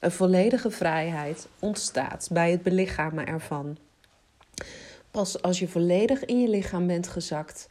Een 0.00 0.12
volledige 0.12 0.70
vrijheid 0.70 1.48
ontstaat 1.58 2.28
bij 2.32 2.50
het 2.50 2.62
belichamen 2.62 3.26
ervan. 3.26 3.76
Pas 5.10 5.42
als 5.42 5.58
je 5.58 5.68
volledig 5.68 6.24
in 6.24 6.40
je 6.40 6.48
lichaam 6.48 6.86
bent 6.86 7.08
gezakt, 7.08 7.66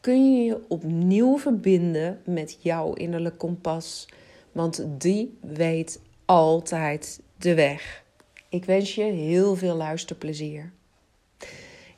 kun 0.00 0.34
je 0.34 0.44
je 0.44 0.60
opnieuw 0.68 1.38
verbinden 1.38 2.20
met 2.24 2.56
jouw 2.60 2.92
innerlijk 2.92 3.38
kompas, 3.38 4.08
want 4.52 4.84
die 4.98 5.38
weet 5.40 6.00
altijd 6.24 7.20
de 7.36 7.54
weg. 7.54 8.02
Ik 8.48 8.64
wens 8.64 8.94
je 8.94 9.02
heel 9.02 9.56
veel 9.56 9.74
luisterplezier. 9.74 10.72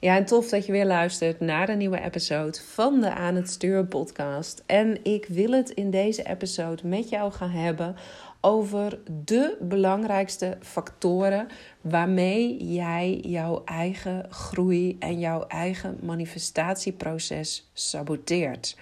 Ja, 0.01 0.17
en 0.17 0.25
tof 0.25 0.49
dat 0.49 0.67
je 0.67 0.73
weer 0.73 0.87
luistert 0.87 1.41
naar 1.41 1.69
een 1.69 1.79
nieuwe 1.79 2.01
episode 2.01 2.59
van 2.61 3.01
de 3.01 3.11
Aan 3.11 3.35
het 3.35 3.51
Sturen 3.51 3.89
podcast. 3.89 4.63
En 4.67 5.05
ik 5.05 5.27
wil 5.27 5.51
het 5.51 5.71
in 5.71 5.91
deze 5.91 6.23
episode 6.27 6.87
met 6.87 7.09
jou 7.09 7.33
gaan 7.33 7.51
hebben 7.51 7.97
over 8.45 8.99
de 9.25 9.57
belangrijkste 9.61 10.59
factoren 10.61 11.49
waarmee 11.81 12.73
jij 12.73 13.19
jouw 13.23 13.63
eigen 13.65 14.27
groei 14.31 14.97
en 14.99 15.19
jouw 15.19 15.47
eigen 15.47 15.99
manifestatieproces 16.03 17.71
saboteert. 17.73 18.77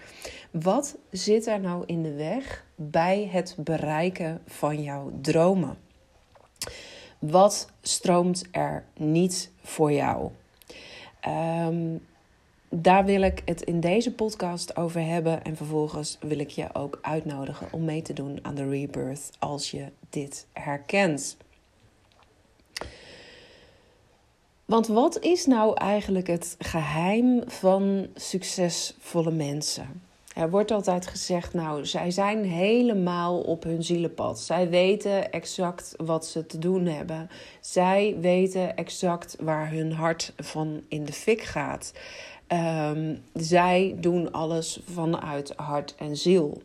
Wat 0.50 0.98
zit 1.10 1.46
er 1.46 1.60
nou 1.60 1.82
in 1.86 2.02
de 2.02 2.14
weg 2.14 2.64
bij 2.74 3.28
het 3.32 3.54
bereiken 3.58 4.40
van 4.46 4.82
jouw 4.82 5.12
dromen? 5.20 5.78
Wat 7.18 7.68
stroomt 7.82 8.44
er 8.50 8.84
niet 8.96 9.50
voor 9.62 9.92
jou? 9.92 10.30
Um, 11.28 12.06
daar 12.70 13.04
wil 13.04 13.22
ik 13.22 13.42
het 13.44 13.62
in 13.62 13.80
deze 13.80 14.14
podcast 14.14 14.76
over 14.76 15.04
hebben. 15.04 15.44
En 15.44 15.56
vervolgens 15.56 16.18
wil 16.20 16.38
ik 16.38 16.50
je 16.50 16.66
ook 16.72 16.98
uitnodigen 17.02 17.68
om 17.70 17.84
mee 17.84 18.02
te 18.02 18.12
doen 18.12 18.38
aan 18.42 18.54
de 18.54 18.68
rebirth 18.68 19.30
als 19.38 19.70
je 19.70 19.84
dit 20.10 20.46
herkent. 20.52 21.36
Want 24.64 24.86
wat 24.86 25.18
is 25.18 25.46
nou 25.46 25.74
eigenlijk 25.74 26.26
het 26.26 26.56
geheim 26.58 27.42
van 27.46 28.06
succesvolle 28.14 29.30
mensen? 29.30 30.02
Er 30.34 30.50
wordt 30.50 30.70
altijd 30.70 31.06
gezegd, 31.06 31.54
nou, 31.54 31.86
zij 31.86 32.10
zijn 32.10 32.44
helemaal 32.44 33.41
op 33.41 33.62
hun 33.62 33.82
zielenpad. 33.82 34.41
Zij 34.41 34.68
weten 34.68 35.32
exact 35.32 35.94
wat 35.96 36.26
ze 36.26 36.46
te 36.46 36.58
doen 36.58 36.86
hebben. 36.86 37.30
Zij 37.60 38.16
weten 38.20 38.76
exact 38.76 39.36
waar 39.41 39.70
hun 39.70 39.92
hart 39.92 40.32
van 40.36 40.82
in 40.88 41.04
de 41.04 41.12
fik 41.12 41.42
gaat. 41.42 41.92
Um, 42.52 43.22
zij 43.34 43.96
doen 44.00 44.32
alles 44.32 44.80
vanuit 44.84 45.52
hart 45.56 45.94
en 45.94 46.16
ziel. 46.16 46.62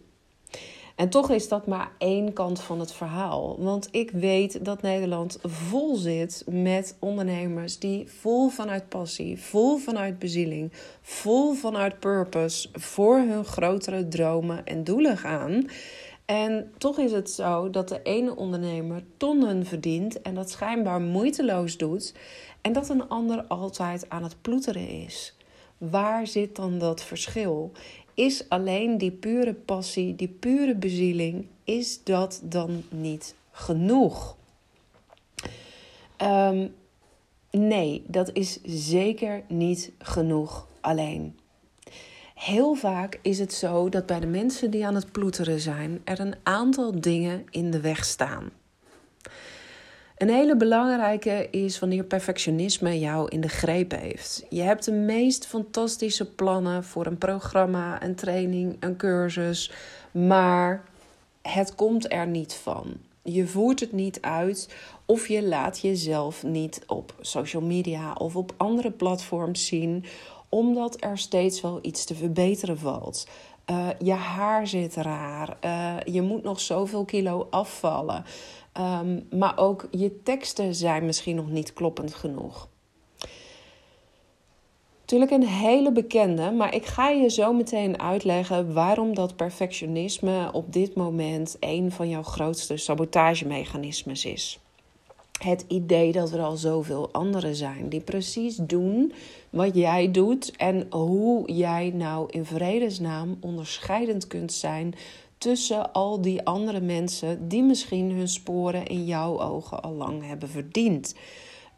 En 0.96 1.10
toch 1.10 1.30
is 1.30 1.48
dat 1.48 1.68
maar 1.68 1.92
één 1.98 2.34
kant 2.34 2.62
van 2.62 2.80
het 2.80 2.94
verhaal. 2.94 3.56
Want 3.60 3.88
ik 3.92 4.12
weet 4.12 4.66
dat 4.66 4.82
Nederland 4.82 5.40
vol 5.44 5.96
zit 5.96 6.44
met 6.50 6.96
ondernemers 7.00 7.80
die 7.80 8.08
vol 8.08 8.50
vanuit 8.50 8.90
passie, 8.90 9.42
vol 9.42 9.78
vanuit 9.78 10.20
bezieling, 10.20 10.72
vol 11.02 11.54
vanuit 11.54 12.00
purpose 12.00 12.70
voor 12.74 13.18
hun 13.18 13.46
grotere 13.46 14.08
dromen 14.08 14.66
en 14.66 14.84
doelen 14.84 15.18
gaan. 15.18 15.68
En 16.26 16.72
toch 16.78 17.00
is 17.00 17.12
het 17.12 17.30
zo 17.30 17.70
dat 17.70 17.90
de 17.90 18.00
ene 18.04 18.36
ondernemer 18.36 19.04
tonnen 19.18 19.66
verdient 19.66 20.22
en 20.22 20.36
dat 20.36 20.50
schijnbaar 20.50 21.02
moeiteloos 21.02 21.78
doet, 21.78 22.14
en 22.62 22.74
dat 22.74 22.90
een 22.90 23.10
ander 23.10 23.44
altijd 23.44 24.10
aan 24.10 24.24
het 24.24 24.36
ploeteren 24.42 24.88
is. 24.90 25.35
Waar 25.78 26.28
zit 26.28 26.56
dan 26.56 26.80
dat 26.80 27.04
verschil? 27.04 27.72
Is 28.14 28.50
alleen 28.50 28.98
die 28.98 29.12
pure 29.12 29.54
passie, 29.54 30.16
die 30.16 30.28
pure 30.28 30.76
bezieling, 30.76 31.48
is 31.64 32.04
dat 32.04 32.42
dan 32.44 32.84
niet 32.90 33.36
genoeg? 33.52 34.36
Um, 36.22 36.76
nee, 37.52 38.04
dat 38.08 38.30
is 38.34 38.60
zeker 38.64 39.44
niet 39.48 39.92
genoeg 40.00 40.68
alleen. 40.82 41.38
Heel 42.36 42.74
vaak 42.74 43.20
is 43.22 43.40
het 43.40 43.54
zo 43.54 43.90
dat 43.90 44.06
bij 44.06 44.20
de 44.20 44.28
mensen 44.28 44.72
die 44.72 44.86
aan 44.86 44.96
het 44.96 45.12
ploeteren 45.12 45.60
zijn, 45.60 46.02
er 46.04 46.20
een 46.20 46.36
aantal 46.44 47.02
dingen 47.02 47.46
in 47.50 47.72
de 47.72 47.82
weg 47.82 48.06
staan. 48.06 48.52
Een 50.16 50.30
hele 50.30 50.58
belangrijke 50.58 51.48
is 51.52 51.80
wanneer 51.80 52.04
perfectionisme 52.04 53.00
jou 53.00 53.30
in 53.30 53.42
de 53.42 53.48
greep 53.48 53.92
heeft. 53.92 54.46
Je 54.50 54.62
hebt 54.62 54.86
de 54.86 54.92
meest 54.92 55.46
fantastische 55.46 56.32
plannen 56.32 56.84
voor 56.84 57.06
een 57.06 57.18
programma, 57.18 58.04
een 58.04 58.16
training, 58.16 58.78
een 58.80 58.96
cursus, 58.96 59.72
maar 60.12 60.84
het 61.42 61.76
komt 61.76 62.12
er 62.12 62.28
niet 62.28 62.54
van. 62.54 62.94
Je 63.22 63.48
voert 63.48 63.80
het 63.80 63.92
niet 63.92 64.22
uit 64.22 64.76
of 65.06 65.28
je 65.28 65.44
laat 65.44 65.80
jezelf 65.80 66.44
niet 66.44 66.84
op 66.88 67.16
social 67.22 67.62
media 67.62 68.14
of 68.14 68.36
op 68.36 68.54
andere 68.58 68.92
platforms 68.92 69.66
zien, 69.66 70.06
omdat 70.50 71.04
er 71.04 71.18
steeds 71.18 71.62
wel 71.62 71.80
iets 71.82 72.06
te 72.06 72.16
verbeteren 72.16 72.78
valt. 72.78 73.28
Uh, 73.72 73.88
je 74.00 74.12
haar 74.12 74.68
zit 74.68 74.96
raar. 74.96 75.58
Uh, 75.66 75.96
je 76.14 76.22
moet 76.22 76.44
nog 76.44 76.60
zoveel 76.60 77.06
kilo 77.06 77.48
afvallen. 77.50 78.26
Um, 78.80 79.28
maar 79.32 79.58
ook 79.58 79.88
je 79.92 80.22
teksten 80.24 80.76
zijn 80.76 81.06
misschien 81.06 81.36
nog 81.36 81.50
niet 81.50 81.74
kloppend 81.74 82.14
genoeg. 82.14 82.68
Natuurlijk 85.00 85.32
een 85.32 85.48
hele 85.48 85.92
bekende, 85.92 86.52
maar 86.52 86.76
ik 86.76 86.86
ga 86.86 87.10
je 87.10 87.30
zo 87.30 87.54
meteen 87.54 88.00
uitleggen 88.00 88.74
waarom 88.74 89.16
dat 89.16 89.36
perfectionisme 89.36 90.50
op 90.52 90.74
dit 90.74 90.96
moment 90.96 91.58
een 91.60 91.92
van 91.92 92.10
jouw 92.10 92.24
grootste 92.24 92.78
sabotagemechanismes 92.78 94.26
is. 94.26 94.60
Het 95.40 95.66
idee 95.68 96.12
dat 96.12 96.32
er 96.32 96.42
al 96.42 96.56
zoveel 96.56 97.10
anderen 97.12 97.56
zijn 97.56 97.90
die 97.90 98.00
precies 98.00 98.56
doen 98.56 99.14
wat 99.50 99.76
jij 99.76 100.12
doet 100.12 100.56
en 100.56 100.88
hoe 100.90 101.52
jij 101.52 101.92
nou 101.94 102.28
in 102.30 102.46
vredesnaam 102.46 103.38
onderscheidend 103.40 104.28
kunt 104.28 104.54
zijn 104.54 104.94
tussen 105.38 105.94
al 105.94 106.22
die 106.22 106.46
andere 106.46 106.82
mensen 106.82 107.48
die 107.48 107.64
misschien 107.64 108.12
hun 108.12 108.28
sporen 108.28 108.86
in 108.86 109.06
jouw 109.06 109.42
ogen 109.42 109.82
al 109.82 109.94
lang 109.94 110.28
hebben 110.28 110.50
verdiend. 110.50 111.16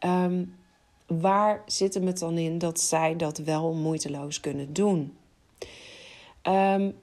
Um, 0.06 0.56
waar 1.08 1.64
zit 1.66 1.94
hem 1.94 2.06
het 2.06 2.20
dan 2.20 2.38
in 2.38 2.58
dat 2.58 2.80
zij 2.80 3.16
dat 3.16 3.38
wel 3.38 3.74
moeiteloos 3.74 4.40
kunnen 4.40 4.74
doen? 4.74 5.18
Um, 6.44 6.94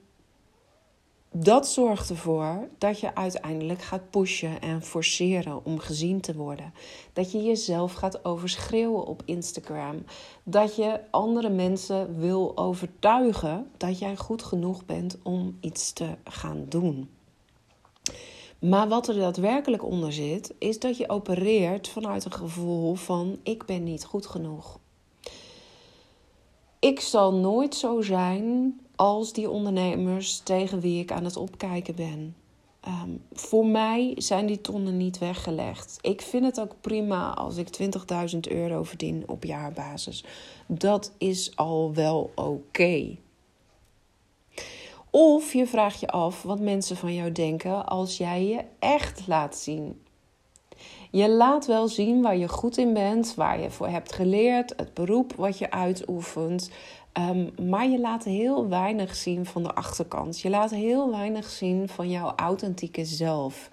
dat 1.36 1.68
zorgt 1.68 2.10
ervoor 2.10 2.68
dat 2.78 3.00
je 3.00 3.14
uiteindelijk 3.14 3.82
gaat 3.82 4.10
pushen 4.10 4.60
en 4.60 4.82
forceren 4.82 5.64
om 5.64 5.78
gezien 5.78 6.20
te 6.20 6.34
worden. 6.34 6.74
Dat 7.12 7.32
je 7.32 7.42
jezelf 7.42 7.92
gaat 7.92 8.24
overschreeuwen 8.24 9.06
op 9.06 9.22
Instagram. 9.24 10.04
Dat 10.42 10.76
je 10.76 11.00
andere 11.10 11.48
mensen 11.48 12.18
wil 12.18 12.56
overtuigen 12.56 13.70
dat 13.76 13.98
jij 13.98 14.16
goed 14.16 14.42
genoeg 14.42 14.84
bent 14.84 15.16
om 15.22 15.56
iets 15.60 15.92
te 15.92 16.08
gaan 16.24 16.66
doen. 16.68 17.10
Maar 18.58 18.88
wat 18.88 19.08
er 19.08 19.14
daadwerkelijk 19.14 19.84
onder 19.84 20.12
zit, 20.12 20.54
is 20.58 20.78
dat 20.78 20.96
je 20.96 21.08
opereert 21.08 21.88
vanuit 21.88 22.24
een 22.24 22.32
gevoel 22.32 22.94
van 22.94 23.38
ik 23.42 23.64
ben 23.64 23.84
niet 23.84 24.04
goed 24.04 24.26
genoeg. 24.26 24.78
Ik 26.78 27.00
zal 27.00 27.34
nooit 27.34 27.74
zo 27.74 28.00
zijn 28.00 28.80
als 28.96 29.32
die 29.32 29.50
ondernemers 29.50 30.38
tegen 30.38 30.80
wie 30.80 31.00
ik 31.00 31.12
aan 31.12 31.24
het 31.24 31.36
opkijken 31.36 31.94
ben. 31.94 32.36
Ehm, 32.80 33.10
voor 33.32 33.66
mij 33.66 34.12
zijn 34.16 34.46
die 34.46 34.60
tonnen 34.60 34.96
niet 34.96 35.18
weggelegd. 35.18 35.98
Ik 36.00 36.22
vind 36.22 36.44
het 36.44 36.60
ook 36.60 36.74
prima 36.80 37.34
als 37.34 37.56
ik 37.56 37.68
20.000 37.68 38.48
euro 38.48 38.82
verdien 38.82 39.24
op 39.26 39.44
jaarbasis. 39.44 40.24
Dat 40.66 41.12
is 41.18 41.56
al 41.56 41.94
wel 41.94 42.32
oké. 42.34 43.16
Of 45.10 45.52
je 45.52 45.66
vraagt 45.66 46.00
je 46.00 46.08
af 46.08 46.42
wat 46.42 46.60
mensen 46.60 46.96
van 46.96 47.14
jou 47.14 47.32
denken 47.32 47.86
als 47.86 48.16
jij 48.16 48.44
je 48.44 48.64
echt 48.78 49.26
laat 49.26 49.56
zien. 49.56 50.02
Je 51.10 51.28
laat 51.28 51.66
wel 51.66 51.88
zien 51.88 52.22
waar 52.22 52.36
je 52.36 52.48
goed 52.48 52.76
in 52.78 52.92
bent, 52.92 53.34
waar 53.34 53.60
je 53.60 53.70
voor 53.70 53.88
hebt 53.88 54.12
geleerd, 54.12 54.72
het 54.76 54.94
beroep 54.94 55.34
wat 55.34 55.58
je 55.58 55.70
uitoefent. 55.70 56.70
Um, 57.18 57.68
maar 57.68 57.88
je 57.88 58.00
laat 58.00 58.24
heel 58.24 58.68
weinig 58.68 59.14
zien 59.14 59.46
van 59.46 59.62
de 59.62 59.74
achterkant. 59.74 60.40
Je 60.40 60.50
laat 60.50 60.70
heel 60.70 61.10
weinig 61.10 61.50
zien 61.50 61.88
van 61.88 62.10
jouw 62.10 62.32
authentieke 62.36 63.04
zelf. 63.04 63.70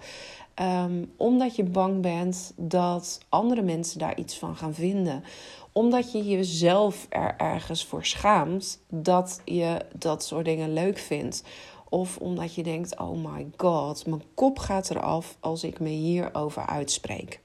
Ehm, 0.54 1.04
omdat 1.16 1.56
je 1.56 1.64
bang 1.64 2.00
bent 2.02 2.52
dat 2.56 3.20
andere 3.28 3.62
mensen 3.62 3.98
daar 3.98 4.18
iets 4.18 4.38
van 4.38 4.56
gaan 4.56 4.74
vinden. 4.74 5.24
Omdat 5.72 6.12
je 6.12 6.24
jezelf 6.24 7.06
er 7.08 7.34
ergens 7.36 7.84
voor 7.84 8.04
schaamt 8.04 8.82
dat 8.88 9.40
je 9.44 9.86
dat 9.98 10.24
soort 10.24 10.44
dingen 10.44 10.72
leuk 10.72 10.98
vindt. 10.98 11.44
Of 11.88 12.16
omdat 12.16 12.54
je 12.54 12.62
denkt: 12.62 12.98
oh 12.98 13.32
my 13.32 13.50
god, 13.56 14.06
mijn 14.06 14.22
kop 14.34 14.58
gaat 14.58 14.90
eraf 14.90 15.36
als 15.40 15.64
ik 15.64 15.80
me 15.80 15.88
hierover 15.88 16.66
uitspreek. 16.66 17.40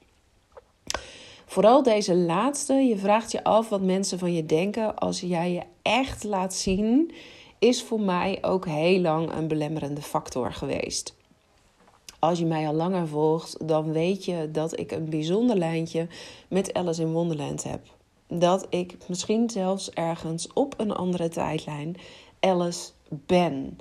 Vooral 1.49 1.83
deze 1.83 2.15
laatste, 2.15 2.73
je 2.73 2.97
vraagt 2.97 3.31
je 3.31 3.44
af 3.44 3.69
wat 3.69 3.81
mensen 3.81 4.19
van 4.19 4.33
je 4.33 4.45
denken 4.45 4.95
als 4.95 5.19
jij 5.19 5.51
je 5.51 5.61
echt 5.81 6.23
laat 6.23 6.53
zien, 6.53 7.11
is 7.59 7.83
voor 7.83 7.99
mij 7.99 8.38
ook 8.41 8.65
heel 8.65 8.99
lang 8.99 9.33
een 9.33 9.47
belemmerende 9.47 10.01
factor 10.01 10.53
geweest. 10.53 11.15
Als 12.19 12.39
je 12.39 12.45
mij 12.45 12.67
al 12.67 12.73
langer 12.73 13.07
volgt, 13.07 13.67
dan 13.67 13.91
weet 13.91 14.25
je 14.25 14.49
dat 14.51 14.79
ik 14.79 14.91
een 14.91 15.09
bijzonder 15.09 15.57
lijntje 15.57 16.07
met 16.47 16.73
Alice 16.73 17.01
in 17.01 17.11
Wonderland 17.11 17.63
heb. 17.63 17.81
Dat 18.27 18.65
ik 18.69 18.97
misschien 19.07 19.49
zelfs 19.49 19.89
ergens 19.89 20.53
op 20.53 20.73
een 20.77 20.91
andere 20.91 21.29
tijdlijn 21.29 21.95
Alice 22.39 22.89
ben. 23.09 23.79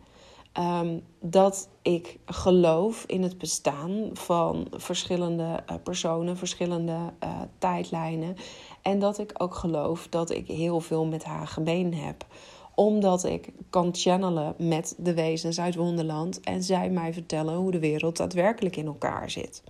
Ehm, 0.57 0.99
dat 1.21 1.69
ik 1.83 2.19
geloof 2.27 3.05
in 3.07 3.23
het 3.23 3.39
bestaan 3.39 4.11
van 4.13 4.67
verschillende 4.71 5.63
uh, 5.71 5.77
personen, 5.83 6.37
verschillende 6.37 6.97
uh, 7.25 7.41
tijdlijnen. 7.59 8.37
En 8.83 8.99
dat 8.99 9.19
ik 9.19 9.33
ook 9.39 9.55
geloof 9.55 10.07
dat 10.09 10.31
ik 10.31 10.47
heel 10.47 10.81
veel 10.81 11.05
met 11.05 11.25
haar 11.25 11.47
gemeen 11.47 11.95
heb 11.95 12.27
omdat 12.75 13.25
ik 13.25 13.53
kan 13.71 13.89
channelen 13.93 14.55
met 14.59 14.95
de 14.99 15.15
wezens 15.15 15.61
uit 15.61 15.75
Wonderland 15.75 16.41
en 16.41 16.63
zij 16.63 16.91
mij 16.91 17.13
vertellen 17.13 17.55
hoe 17.55 17.71
de 17.71 17.79
wereld 17.79 18.17
daadwerkelijk 18.17 18.77
in 18.77 18.87
elkaar 18.87 19.31
zit. 19.31 19.63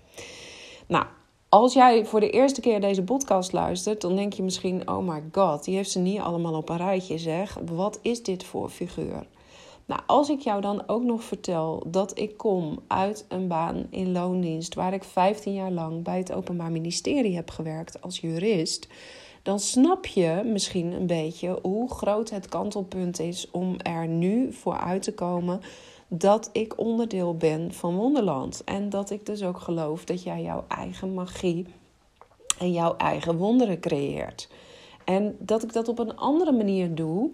Nou, 0.87 1.06
als 1.49 1.73
jij 1.73 2.05
voor 2.05 2.21
de 2.21 2.31
eerste 2.31 2.61
keer 2.61 2.81
deze 2.81 3.05
podcast 3.05 3.53
luistert, 3.53 4.00
dan 4.00 4.17
denk 4.17 4.32
je 4.32 4.43
misschien: 4.43 4.89
oh 4.89 5.09
my 5.09 5.23
god, 5.32 5.65
die 5.65 5.77
heeft 5.77 5.91
ze 5.91 5.99
niet 5.99 6.21
allemaal 6.21 6.55
op 6.55 6.69
een 6.69 6.77
rijtje, 6.77 7.19
zeg. 7.19 7.59
Wat 7.73 7.99
is 8.03 8.23
dit 8.23 8.44
voor 8.44 8.69
figuur? 8.69 9.27
Nou, 9.87 10.00
als 10.06 10.29
ik 10.29 10.41
jou 10.41 10.61
dan 10.61 10.88
ook 10.88 11.03
nog 11.03 11.23
vertel 11.23 11.83
dat 11.87 12.19
ik 12.19 12.37
kom 12.37 12.79
uit 12.87 13.25
een 13.29 13.49
baan 13.49 13.87
in 13.91 14.12
loondienst 14.12 14.75
waar 14.75 14.93
ik 14.93 15.05
15 15.05 15.55
jaar 15.55 15.71
lang 15.71 16.03
bij 16.03 16.19
het 16.19 16.33
Openbaar 16.33 16.73
Ministerie 16.73 17.35
heb 17.35 17.50
gewerkt 17.50 18.03
als 18.03 18.19
jurist, 18.21 18.88
dan 19.43 19.61
snap 19.61 20.06
je 20.06 20.43
misschien 20.44 20.93
een 20.93 21.06
beetje 21.06 21.59
hoe 21.62 21.91
groot 21.91 22.31
het 22.31 22.49
kantelpunt 22.49 23.21
is 23.21 23.50
om 23.50 23.77
er 23.79 24.09
nu 24.09 24.53
voor 24.53 24.79
uit 24.79 25.03
te 25.03 25.15
komen 25.15 25.61
dat 26.09 26.50
ik 26.53 26.79
onderdeel 26.79 27.37
ben 27.37 27.73
van 27.73 27.97
Wonderland. 27.97 28.65
En 28.65 28.91
dat 28.91 29.11
ik 29.11 29.27
dus 29.27 29.43
ook 29.43 29.59
geloof 29.59 30.05
dat 30.05 30.23
jij 30.23 30.43
jouw 30.43 30.65
eigen 30.69 31.15
magie 31.15 31.67
en 32.59 32.73
jouw 32.73 32.97
eigen 32.97 33.37
wonderen 33.37 33.81
creëert. 33.81 34.49
En 35.05 35.37
dat 35.39 35.62
ik 35.62 35.73
dat 35.73 35.89
op 35.89 35.99
een 35.99 36.17
andere 36.17 36.53
manier 36.53 36.94
doe 36.94 37.31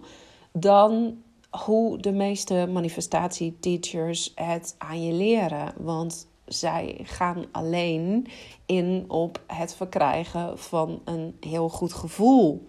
dan 0.51 1.17
hoe 1.65 1.97
de 1.97 2.11
meeste 2.11 2.69
manifestatieteachers 2.71 4.31
het 4.35 4.75
aan 4.77 5.03
je 5.03 5.13
leren. 5.13 5.73
Want 5.77 6.27
zij 6.45 6.99
gaan 7.03 7.45
alleen 7.51 8.27
in 8.65 9.05
op 9.07 9.41
het 9.47 9.75
verkrijgen 9.75 10.59
van 10.59 11.01
een 11.05 11.37
heel 11.39 11.69
goed 11.69 11.93
gevoel. 11.93 12.67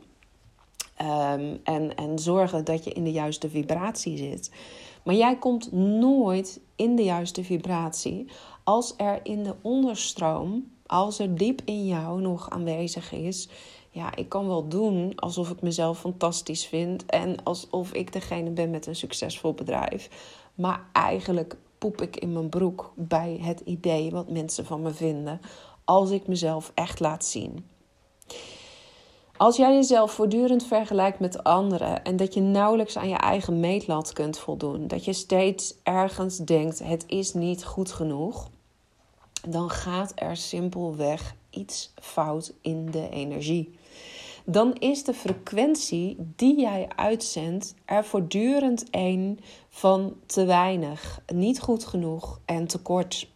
Um, 1.03 1.61
en, 1.65 1.95
en 1.95 2.19
zorgen 2.19 2.65
dat 2.65 2.85
je 2.85 2.93
in 2.93 3.05
de 3.05 3.13
juiste 3.13 3.49
vibratie 3.49 4.17
zit. 4.17 4.51
Maar 5.05 5.15
jij 5.15 5.39
komt 5.39 5.73
nooit 5.73 6.61
in 6.77 6.97
de 6.97 7.05
juiste 7.05 7.45
vibratie 7.45 8.27
als 8.65 8.95
er 8.97 9.21
in 9.23 9.43
de 9.43 9.55
onderstroom, 9.63 10.73
als 10.87 11.19
er 11.19 11.37
diep 11.37 11.61
in 11.65 11.87
jou 11.87 12.21
nog 12.21 12.51
aanwezig 12.51 13.13
is. 13.13 13.49
Ja, 13.95 14.15
ik 14.15 14.29
kan 14.29 14.47
wel 14.47 14.69
doen 14.69 15.13
alsof 15.17 15.51
ik 15.51 15.63
mezelf 15.63 15.99
fantastisch 15.99 16.67
vind 16.67 17.07
en 17.07 17.43
alsof 17.45 17.93
ik 17.93 18.13
degene 18.13 18.51
ben 18.51 18.71
met 18.71 18.87
een 18.87 18.97
succesvol 18.97 19.53
bedrijf. 19.53 20.09
Maar 20.55 20.87
eigenlijk 20.93 21.57
poep 21.79 22.01
ik 22.01 22.17
in 22.17 22.33
mijn 22.33 22.49
broek 22.49 22.93
bij 22.97 23.39
het 23.43 23.61
idee 23.61 24.11
wat 24.11 24.31
mensen 24.31 24.67
van 24.67 24.83
me 24.83 24.91
vinden 24.91 25.41
als 25.85 26.11
ik 26.11 26.27
mezelf 26.27 26.73
echt 26.75 27.01
laat 27.01 27.25
zien. 27.25 27.67
Als 29.37 29.57
jij 29.57 29.75
jezelf 29.75 30.13
voortdurend 30.13 30.65
vergelijkt 30.65 31.19
met 31.21 31.45
anderen 31.45 32.05
en 32.05 32.17
dat 32.17 32.35
je 32.35 32.41
nauwelijks 32.41 32.97
aan 32.97 33.09
je 33.09 33.17
eigen 33.17 33.61
meetlat 33.61 34.13
kunt 34.13 34.39
voldoen, 34.39 34.89
dat 34.89 35.05
je 35.05 35.13
steeds 35.13 35.75
ergens 35.83 36.39
denkt: 36.39 36.79
het 36.79 37.05
is 37.07 37.35
niet 37.35 37.65
goed 37.65 37.93
genoeg, 37.93 38.51
dan 39.49 39.71
gaat 39.71 40.13
er 40.15 40.37
simpelweg 40.37 41.35
iets 41.51 41.93
fout 41.95 42.53
in 42.61 42.91
de 42.91 43.09
energie 43.09 43.83
dan 44.45 44.75
is 44.75 45.05
de 45.05 45.15
frequentie 45.15 46.17
die 46.37 46.61
jij 46.61 46.89
uitzendt 46.97 47.75
er 47.85 48.05
voortdurend 48.05 48.85
een 48.91 49.41
van 49.69 50.17
te 50.27 50.45
weinig, 50.45 51.21
niet 51.35 51.61
goed 51.61 51.85
genoeg 51.85 52.41
en 52.45 52.67
te 52.67 52.79
kort. 52.79 53.29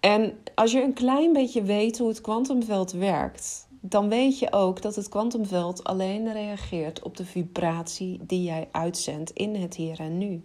En 0.00 0.38
als 0.54 0.72
je 0.72 0.82
een 0.82 0.92
klein 0.92 1.32
beetje 1.32 1.62
weet 1.62 1.98
hoe 1.98 2.08
het 2.08 2.20
kwantumveld 2.20 2.92
werkt, 2.92 3.66
dan 3.80 4.08
weet 4.08 4.38
je 4.38 4.52
ook 4.52 4.82
dat 4.82 4.94
het 4.94 5.08
kwantumveld 5.08 5.84
alleen 5.84 6.32
reageert 6.32 7.02
op 7.02 7.16
de 7.16 7.24
vibratie 7.24 8.20
die 8.26 8.42
jij 8.42 8.68
uitzendt 8.70 9.30
in 9.30 9.54
het 9.54 9.74
hier 9.74 10.00
en 10.00 10.18
nu. 10.18 10.42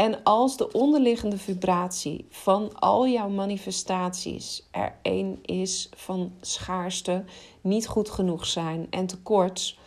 En 0.00 0.22
als 0.22 0.56
de 0.56 0.72
onderliggende 0.72 1.38
vibratie 1.38 2.26
van 2.28 2.78
al 2.78 3.08
jouw 3.08 3.28
manifestaties 3.28 4.68
er 4.70 4.94
één 5.02 5.38
is 5.42 5.88
van 5.96 6.32
schaarste, 6.40 7.24
niet 7.60 7.86
goed 7.86 8.10
genoeg 8.10 8.46
zijn 8.46 8.86
en 8.90 9.06
tekort, 9.06 9.78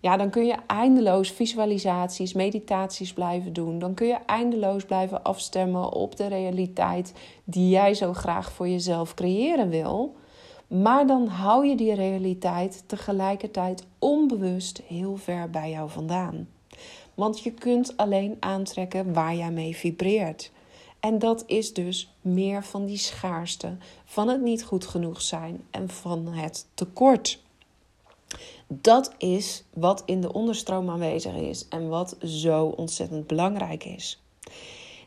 ja, 0.00 0.16
dan 0.16 0.30
kun 0.30 0.46
je 0.46 0.56
eindeloos 0.66 1.30
visualisaties, 1.30 2.32
meditaties 2.32 3.12
blijven 3.12 3.52
doen. 3.52 3.78
Dan 3.78 3.94
kun 3.94 4.06
je 4.06 4.18
eindeloos 4.26 4.84
blijven 4.84 5.22
afstemmen 5.22 5.92
op 5.92 6.16
de 6.16 6.26
realiteit 6.26 7.12
die 7.44 7.68
jij 7.68 7.94
zo 7.94 8.12
graag 8.12 8.52
voor 8.52 8.68
jezelf 8.68 9.14
creëren 9.14 9.68
wil. 9.68 10.16
Maar 10.66 11.06
dan 11.06 11.26
hou 11.26 11.66
je 11.66 11.76
die 11.76 11.94
realiteit 11.94 12.84
tegelijkertijd 12.86 13.86
onbewust 13.98 14.82
heel 14.86 15.16
ver 15.16 15.50
bij 15.50 15.70
jou 15.70 15.90
vandaan. 15.90 16.48
Want 17.14 17.40
je 17.40 17.52
kunt 17.52 17.96
alleen 17.96 18.36
aantrekken 18.40 19.12
waar 19.12 19.34
jij 19.34 19.50
mee 19.50 19.76
vibreert. 19.76 20.50
En 21.00 21.18
dat 21.18 21.44
is 21.46 21.72
dus 21.72 22.14
meer 22.20 22.64
van 22.64 22.86
die 22.86 22.96
schaarste, 22.96 23.76
van 24.04 24.28
het 24.28 24.40
niet 24.40 24.64
goed 24.64 24.86
genoeg 24.86 25.22
zijn 25.22 25.64
en 25.70 25.88
van 25.88 26.26
het 26.26 26.66
tekort. 26.74 27.42
Dat 28.68 29.14
is 29.18 29.64
wat 29.74 30.02
in 30.06 30.20
de 30.20 30.32
onderstroom 30.32 30.90
aanwezig 30.90 31.34
is 31.34 31.68
en 31.68 31.88
wat 31.88 32.16
zo 32.24 32.64
ontzettend 32.64 33.26
belangrijk 33.26 33.84
is. 33.84 34.22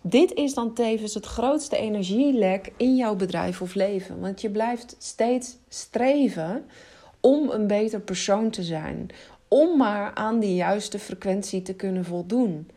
Dit 0.02 0.34
is 0.34 0.54
dan 0.54 0.74
tevens 0.74 1.14
het 1.14 1.26
grootste 1.26 1.78
energielek 1.78 2.74
in 2.78 2.96
jouw 2.96 3.16
bedrijf 3.16 3.62
of 3.62 3.74
leven. 3.74 4.20
Want 4.20 4.42
je 4.42 4.50
blijft 4.50 4.96
steeds 5.00 5.58
streven 5.68 6.66
om 7.20 7.50
een 7.50 7.68
beter 7.68 8.02
persoon 8.02 8.50
te 8.50 8.64
zijn, 8.64 9.10
om 9.56 9.78
maar 9.78 10.14
aan 10.14 10.40
die 10.40 10.56
juiste 10.56 11.00
frequentie 11.00 11.62
te 11.62 11.74
kunnen 11.74 12.06
voldoen. 12.06 12.70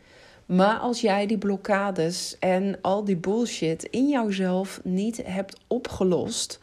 Maar 0.45 0.77
als 0.77 1.01
jij 1.01 1.25
die 1.25 1.37
blokkades 1.37 2.35
en 2.39 2.77
al 2.81 3.03
die 3.03 3.17
bullshit 3.17 3.83
in 3.83 4.09
jouzelf 4.09 4.79
niet 4.83 5.21
hebt 5.25 5.59
opgelost, 5.67 6.59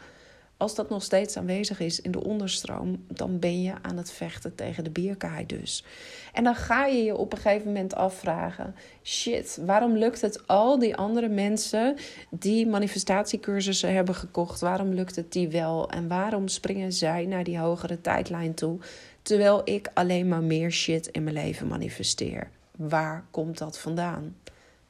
als 0.57 0.75
dat 0.75 0.89
nog 0.89 1.03
steeds 1.03 1.37
aanwezig 1.37 1.81
is 1.81 2.01
in 2.01 2.11
de 2.11 2.25
onderstroom, 2.25 3.05
dan 3.09 3.39
ben 3.39 3.63
je 3.63 3.73
aan 3.83 3.97
het 3.97 4.13
vechten 4.13 4.55
tegen 4.55 4.85
de 4.85 4.91
bierkaai 4.91 5.47
dus. 5.47 5.85
En 6.33 6.45
dan 6.45 6.55
ga 6.55 6.87
je 6.87 7.03
je 7.03 7.17
op 7.17 7.33
een 7.33 7.39
gegeven 7.39 7.67
moment 7.67 7.95
afvragen: 7.95 8.75
shit, 9.03 9.59
waarom 9.67 9.97
lukt 9.97 10.21
het 10.21 10.47
al 10.47 10.79
die 10.79 10.97
andere 10.97 11.29
mensen 11.29 11.97
die 12.31 12.67
manifestatiecursussen 12.67 13.95
hebben 13.95 14.15
gekocht, 14.15 14.61
waarom 14.61 14.93
lukt 14.93 15.17
het 15.17 15.33
die 15.33 15.49
wel? 15.49 15.91
En 15.91 16.09
waarom 16.09 16.49
springen 16.49 16.93
zij 16.93 17.27
naar 17.27 17.45
die 17.45 17.59
hogere 17.59 18.01
tijdlijn 18.01 18.55
toe, 18.55 18.79
terwijl 19.27 19.61
ik 19.65 19.91
alleen 19.95 20.29
maar 20.29 20.43
meer 20.43 20.71
shit 20.71 21.07
in 21.07 21.25
mijn 21.25 21.37
leven 21.37 21.67
manifesteer? 21.67 22.51
Waar 22.77 23.25
komt 23.31 23.59
dat 23.59 23.79
vandaan? 23.79 24.37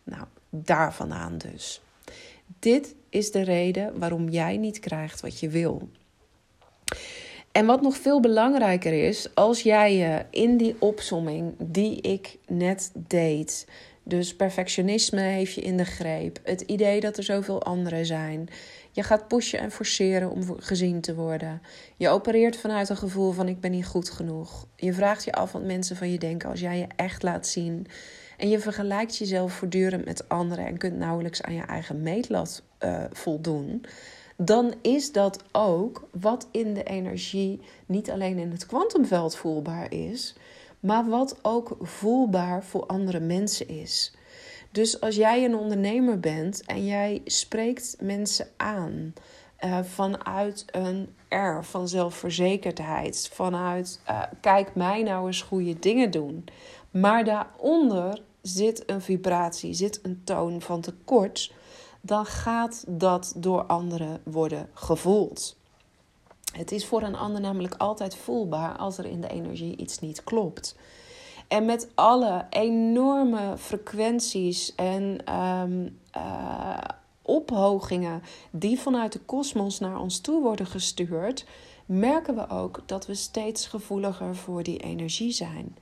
Nou, 0.05 0.25
daar 0.51 0.95
vandaan 0.95 1.39
dus. 1.39 1.81
Dit 2.59 2.95
is 3.09 3.31
de 3.31 3.43
reden 3.43 3.99
waarom 3.99 4.29
jij 4.29 4.57
niet 4.57 4.79
krijgt 4.79 5.21
wat 5.21 5.41
je 5.41 5.49
wil. 5.49 5.89
En 7.53 7.67
wat 7.67 7.83
nog 7.83 7.97
veel 7.97 8.21
belangrijker 8.21 9.07
is, 9.07 9.35
als 9.35 9.63
jij 9.63 9.97
je 9.97 10.25
in 10.31 10.57
die 10.57 10.77
opsomming 10.79 11.55
die 11.59 12.01
ik 12.01 12.39
net 12.47 12.91
deed, 12.95 13.67
dus 14.03 14.37
perfectionisme 14.37 15.21
heeft 15.21 15.55
je 15.55 15.61
in 15.61 15.77
de 15.77 15.85
greep, 15.85 16.41
het 16.45 16.61
idee 16.61 17.01
dat 17.01 17.17
er 17.17 17.23
zoveel 17.23 17.63
anderen 17.63 18.07
zijn, 18.07 18.49
je 18.97 19.03
gaat 19.03 19.29
pushen 19.29 19.59
en 19.59 19.71
forceren 19.71 20.31
om 20.31 20.43
gezien 20.59 21.01
te 21.01 21.15
worden, 21.15 21.63
je 21.97 22.09
opereert 22.09 22.57
vanuit 22.57 22.89
een 22.89 22.97
gevoel 22.97 23.33
van 23.33 23.49
ik 23.49 23.61
ben 23.61 23.71
niet 23.71 23.87
goed 23.87 24.11
genoeg, 24.11 24.67
je 24.77 24.93
vraagt 24.93 25.25
je 25.25 25.33
af 25.33 25.53
wat 25.53 25.65
mensen 25.65 25.97
van 25.97 26.11
je 26.11 26.19
denken 26.19 26.51
als 26.51 26.61
jij 26.61 26.79
je 26.79 26.87
echt 26.97 27.23
laat 27.23 27.47
zien. 27.47 27.87
En 28.37 28.49
je 28.49 28.59
vergelijkt 28.59 29.17
jezelf 29.17 29.53
voortdurend 29.53 30.05
met 30.05 30.29
anderen 30.29 30.67
en 30.67 30.79
kunt 30.79 30.97
nauwelijks 30.97 31.43
aan 31.43 31.55
je 31.55 31.63
eigen 31.63 32.03
meetlat 32.03 32.63
uh, 32.81 33.05
voldoen. 33.13 33.85
dan 34.37 34.75
is 34.83 35.13
dat 35.13 35.43
ook 35.53 36.09
wat 36.21 36.49
in 36.51 36.75
de 36.75 36.83
energie 36.83 37.61
niet 37.87 38.11
alleen 38.11 38.39
in 38.39 38.51
het 38.51 38.67
kwantumveld 38.67 39.37
voelbaar 39.37 39.93
is, 39.93 40.35
maar 40.81 41.09
wat 41.09 41.39
ook 41.43 41.77
voelbaar 41.81 42.65
voor 42.65 42.87
andere 42.87 43.21
mensen 43.21 43.69
is. 43.69 44.15
Dus 44.77 45.01
als 45.01 45.17
jij 45.17 45.45
een 45.45 45.57
ondernemer 45.57 46.21
bent 46.21 46.65
en 46.65 46.87
jij 46.87 47.21
spreekt 47.25 47.97
mensen 48.01 48.49
aan 48.57 49.15
uh, 49.65 49.79
vanuit 49.83 50.65
een 50.71 51.15
R 51.29 51.63
van 51.63 51.89
zelfverzekerdheid, 51.89 53.31
vanuit 53.33 54.01
uh, 54.11 54.23
kijk 54.41 54.75
mij 54.75 55.03
nou 55.03 55.27
eens 55.27 55.43
goede 55.43 55.79
dingen 55.79 56.11
doen, 56.11 56.45
maar 56.91 57.25
daaronder 57.25 58.23
zit 58.43 58.91
een 58.91 59.01
vibratie, 59.01 59.75
zit 59.75 60.01
een 60.03 60.21
toon 60.25 60.61
van 60.61 60.81
tekort, 60.81 61.53
dan 62.01 62.27
gaat 62.27 62.85
dat 62.89 63.33
door 63.37 63.63
anderen 63.63 64.21
worden 64.25 64.69
gevoeld. 64.73 65.57
Het 66.53 66.73
is 66.73 66.87
voor 66.87 67.03
een 67.03 67.17
ander 67.17 67.41
namelijk 67.41 67.75
altijd 67.75 68.17
voelbaar 68.17 68.77
als 68.77 68.99
er 68.99 69.07
in 69.07 69.21
de 69.21 69.29
energie 69.29 69.77
iets 69.77 69.99
niet 69.99 70.25
klopt. 70.25 70.77
En 71.49 71.65
met 71.65 71.89
alle 71.95 72.47
enorme 72.51 73.55
frequenties 73.59 74.75
en 74.75 75.35
um, 75.35 75.99
uh, 76.17 76.79
ophogingen 77.23 78.23
die 78.51 78.81
vanuit 78.81 79.13
de 79.13 79.21
kosmos 79.21 79.79
naar 79.79 80.01
ons 80.01 80.21
toe 80.21 80.43
worden 80.43 80.67
gestuurd, 80.67 81.47
merken 81.87 82.35
we 82.35 82.49
ook 82.49 82.83
dat 82.87 83.07
we 83.07 83.15
steeds 83.15 83.67
gevoeliger 83.67 84.37
voor 84.37 84.63
die 84.63 84.79
energie 84.79 85.33
zijn. 85.33 85.77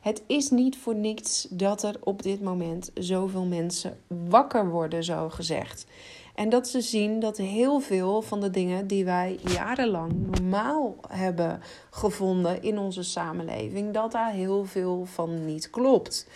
Het 0.00 0.22
is 0.26 0.50
niet 0.50 0.76
voor 0.76 0.94
niets 0.94 1.46
dat 1.50 1.82
er 1.82 1.96
op 2.00 2.22
dit 2.22 2.42
moment 2.42 2.90
zoveel 2.94 3.44
mensen 3.44 3.98
wakker 4.06 4.70
worden, 4.70 5.04
zo 5.04 5.28
gezegd. 5.28 5.86
En 6.36 6.48
dat 6.48 6.68
ze 6.68 6.80
zien 6.80 7.20
dat 7.20 7.36
heel 7.36 7.80
veel 7.80 8.22
van 8.22 8.40
de 8.40 8.50
dingen 8.50 8.86
die 8.86 9.04
wij 9.04 9.38
jarenlang 9.42 10.12
normaal 10.26 10.94
hebben 11.08 11.60
gevonden 11.90 12.62
in 12.62 12.78
onze 12.78 13.02
samenleving, 13.02 13.94
dat 13.94 14.12
daar 14.12 14.30
heel 14.30 14.64
veel 14.64 15.04
van 15.04 15.44
niet 15.44 15.70
klopt. 15.70 16.28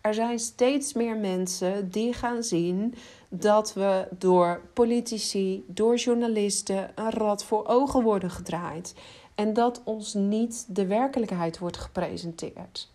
Er 0.00 0.14
zijn 0.14 0.38
steeds 0.38 0.92
meer 0.92 1.16
mensen 1.16 1.90
die 1.90 2.12
gaan 2.12 2.42
zien 2.42 2.94
dat 3.28 3.72
we 3.72 4.08
door 4.18 4.60
politici, 4.72 5.64
door 5.66 5.96
journalisten 5.96 6.90
een 6.94 7.10
rad 7.10 7.44
voor 7.44 7.66
ogen 7.66 8.02
worden 8.02 8.30
gedraaid. 8.30 8.94
En 9.34 9.52
dat 9.52 9.80
ons 9.84 10.14
niet 10.14 10.64
de 10.68 10.86
werkelijkheid 10.86 11.58
wordt 11.58 11.76
gepresenteerd 11.76 12.90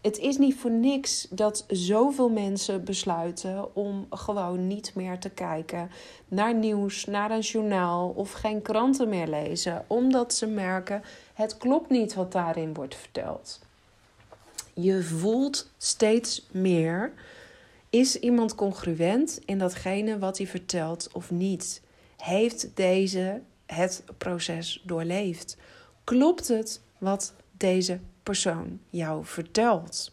het 0.00 0.18
is 0.18 0.38
niet 0.38 0.56
voor 0.56 0.70
niks 0.70 1.26
dat 1.30 1.64
zoveel 1.68 2.28
mensen 2.28 2.84
besluiten 2.84 3.74
om 3.74 4.06
gewoon 4.10 4.66
niet 4.66 4.94
meer 4.94 5.18
te 5.18 5.30
kijken 5.30 5.90
naar 6.28 6.54
nieuws, 6.54 7.04
naar 7.04 7.30
een 7.30 7.40
journaal 7.40 8.08
of 8.08 8.32
geen 8.32 8.62
kranten 8.62 9.08
meer 9.08 9.28
lezen, 9.28 9.84
omdat 9.86 10.34
ze 10.34 10.46
merken 10.46 11.02
het 11.34 11.56
klopt 11.56 11.90
niet 11.90 12.14
wat 12.14 12.32
daarin 12.32 12.74
wordt 12.74 12.94
verteld. 12.94 13.60
Je 14.74 15.02
voelt 15.02 15.70
steeds 15.76 16.46
meer 16.50 17.12
is 17.90 18.16
iemand 18.16 18.54
congruent 18.54 19.40
in 19.44 19.58
datgene 19.58 20.18
wat 20.18 20.38
hij 20.38 20.46
vertelt 20.46 21.08
of 21.12 21.30
niet? 21.30 21.82
Heeft 22.16 22.76
deze 22.76 23.40
het 23.66 24.04
proces 24.18 24.82
doorleefd? 24.84 25.56
Klopt 26.04 26.48
het 26.48 26.80
wat 26.98 27.34
deze 27.52 28.00
jou 28.90 29.24
vertelt. 29.24 30.12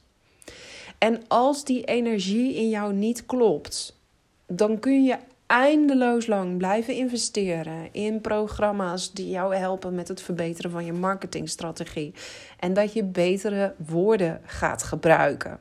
En 0.98 1.28
als 1.28 1.64
die 1.64 1.84
energie 1.84 2.56
in 2.56 2.70
jou 2.70 2.94
niet 2.94 3.26
klopt, 3.26 4.00
dan 4.48 4.80
kun 4.80 5.04
je 5.04 5.18
eindeloos 5.48 6.28
lang 6.28 6.58
blijven 6.58 6.94
investeren 6.94 7.94
in 7.94 8.22
programma's 8.22 9.14
die 9.14 9.30
jou 9.30 9.56
helpen 9.56 9.96
met 9.96 10.08
het 10.08 10.22
verbeteren 10.22 10.72
van 10.72 10.86
je 10.86 10.94
marketingstrategie. 10.94 12.14
En 12.60 12.74
dat 12.74 12.94
je 12.94 13.04
betere 13.04 13.74
woorden 13.78 14.42
gaat 14.46 14.84
gebruiken. 14.84 15.60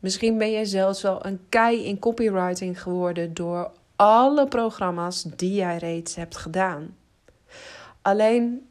Misschien 0.00 0.38
ben 0.38 0.50
je 0.50 0.64
zelfs 0.64 1.02
wel 1.02 1.26
een 1.26 1.40
kei 1.48 1.84
in 1.84 1.98
copywriting 1.98 2.82
geworden 2.82 3.34
door 3.34 3.70
alle 3.96 4.46
programma's 4.48 5.22
die 5.36 5.54
jij 5.54 5.76
reeds 5.76 6.14
hebt 6.14 6.36
gedaan. 6.36 6.96
Alleen 8.02 8.68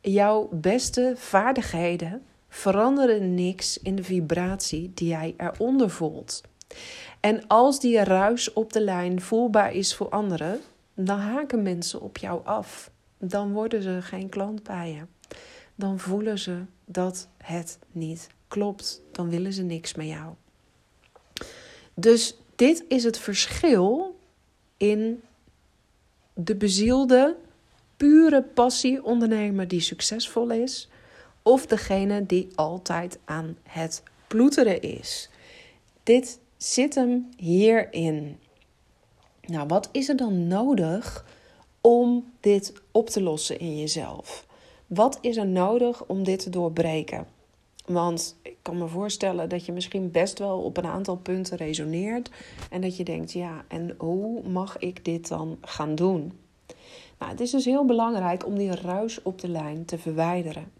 jouw 0.00 0.48
beste 0.52 1.12
vaardigheden 1.16 2.22
veranderen 2.48 3.34
niks 3.34 3.78
in 3.78 3.96
de 3.96 4.04
vibratie 4.04 4.90
die 4.94 5.08
jij 5.08 5.34
eronder 5.36 5.90
voelt. 5.90 6.42
En 7.20 7.46
als 7.46 7.80
die 7.80 8.04
ruis 8.04 8.52
op 8.52 8.72
de 8.72 8.80
lijn 8.80 9.20
voelbaar 9.20 9.72
is 9.72 9.94
voor 9.94 10.08
anderen, 10.08 10.60
dan 10.94 11.18
haken 11.18 11.62
mensen 11.62 12.00
op 12.00 12.16
jou 12.16 12.44
af. 12.44 12.90
Dan 13.18 13.52
worden 13.52 13.82
ze 13.82 13.98
geen 14.02 14.28
klant 14.28 14.62
bij 14.62 14.92
je. 14.92 15.36
Dan 15.74 15.98
voelen 15.98 16.38
ze 16.38 16.62
dat 16.84 17.28
het 17.36 17.78
niet 17.92 18.28
klopt. 18.48 19.02
Dan 19.12 19.28
willen 19.28 19.52
ze 19.52 19.62
niks 19.62 19.94
met 19.94 20.06
jou. 20.06 20.34
Dus 21.94 22.36
dit 22.54 22.84
is 22.88 23.04
het 23.04 23.18
verschil 23.18 24.18
in 24.76 25.22
de 26.34 26.56
bezielde, 26.56 27.36
pure 27.96 28.42
passie 28.42 29.04
ondernemer 29.04 29.68
die 29.68 29.80
succesvol 29.80 30.50
is 30.50 30.88
of 31.48 31.66
degene 31.66 32.26
die 32.26 32.48
altijd 32.54 33.18
aan 33.24 33.56
het 33.62 34.02
ploeteren 34.26 34.82
is. 34.82 35.30
Dit 36.02 36.40
zit 36.56 36.94
hem 36.94 37.28
hierin. 37.36 38.38
Nou, 39.46 39.66
wat 39.66 39.88
is 39.92 40.08
er 40.08 40.16
dan 40.16 40.46
nodig 40.46 41.26
om 41.80 42.32
dit 42.40 42.72
op 42.92 43.08
te 43.10 43.22
lossen 43.22 43.58
in 43.58 43.78
jezelf? 43.78 44.46
Wat 44.86 45.18
is 45.20 45.36
er 45.36 45.46
nodig 45.46 46.04
om 46.06 46.24
dit 46.24 46.38
te 46.38 46.50
doorbreken? 46.50 47.26
Want 47.86 48.36
ik 48.42 48.56
kan 48.62 48.78
me 48.78 48.86
voorstellen 48.86 49.48
dat 49.48 49.66
je 49.66 49.72
misschien 49.72 50.10
best 50.10 50.38
wel 50.38 50.58
op 50.58 50.76
een 50.76 50.86
aantal 50.86 51.16
punten 51.16 51.56
resoneert 51.56 52.30
en 52.70 52.80
dat 52.80 52.96
je 52.96 53.04
denkt: 53.04 53.32
ja, 53.32 53.64
en 53.68 53.94
hoe 53.98 54.48
mag 54.48 54.78
ik 54.78 55.04
dit 55.04 55.28
dan 55.28 55.58
gaan 55.60 55.94
doen? 55.94 56.32
Nou, 57.18 57.30
het 57.30 57.40
is 57.40 57.50
dus 57.50 57.64
heel 57.64 57.84
belangrijk 57.84 58.46
om 58.46 58.58
die 58.58 58.74
ruis 58.74 59.22
op 59.22 59.40
de 59.40 59.48
lijn 59.48 59.84
te 59.84 59.98
verwijderen. 59.98 60.77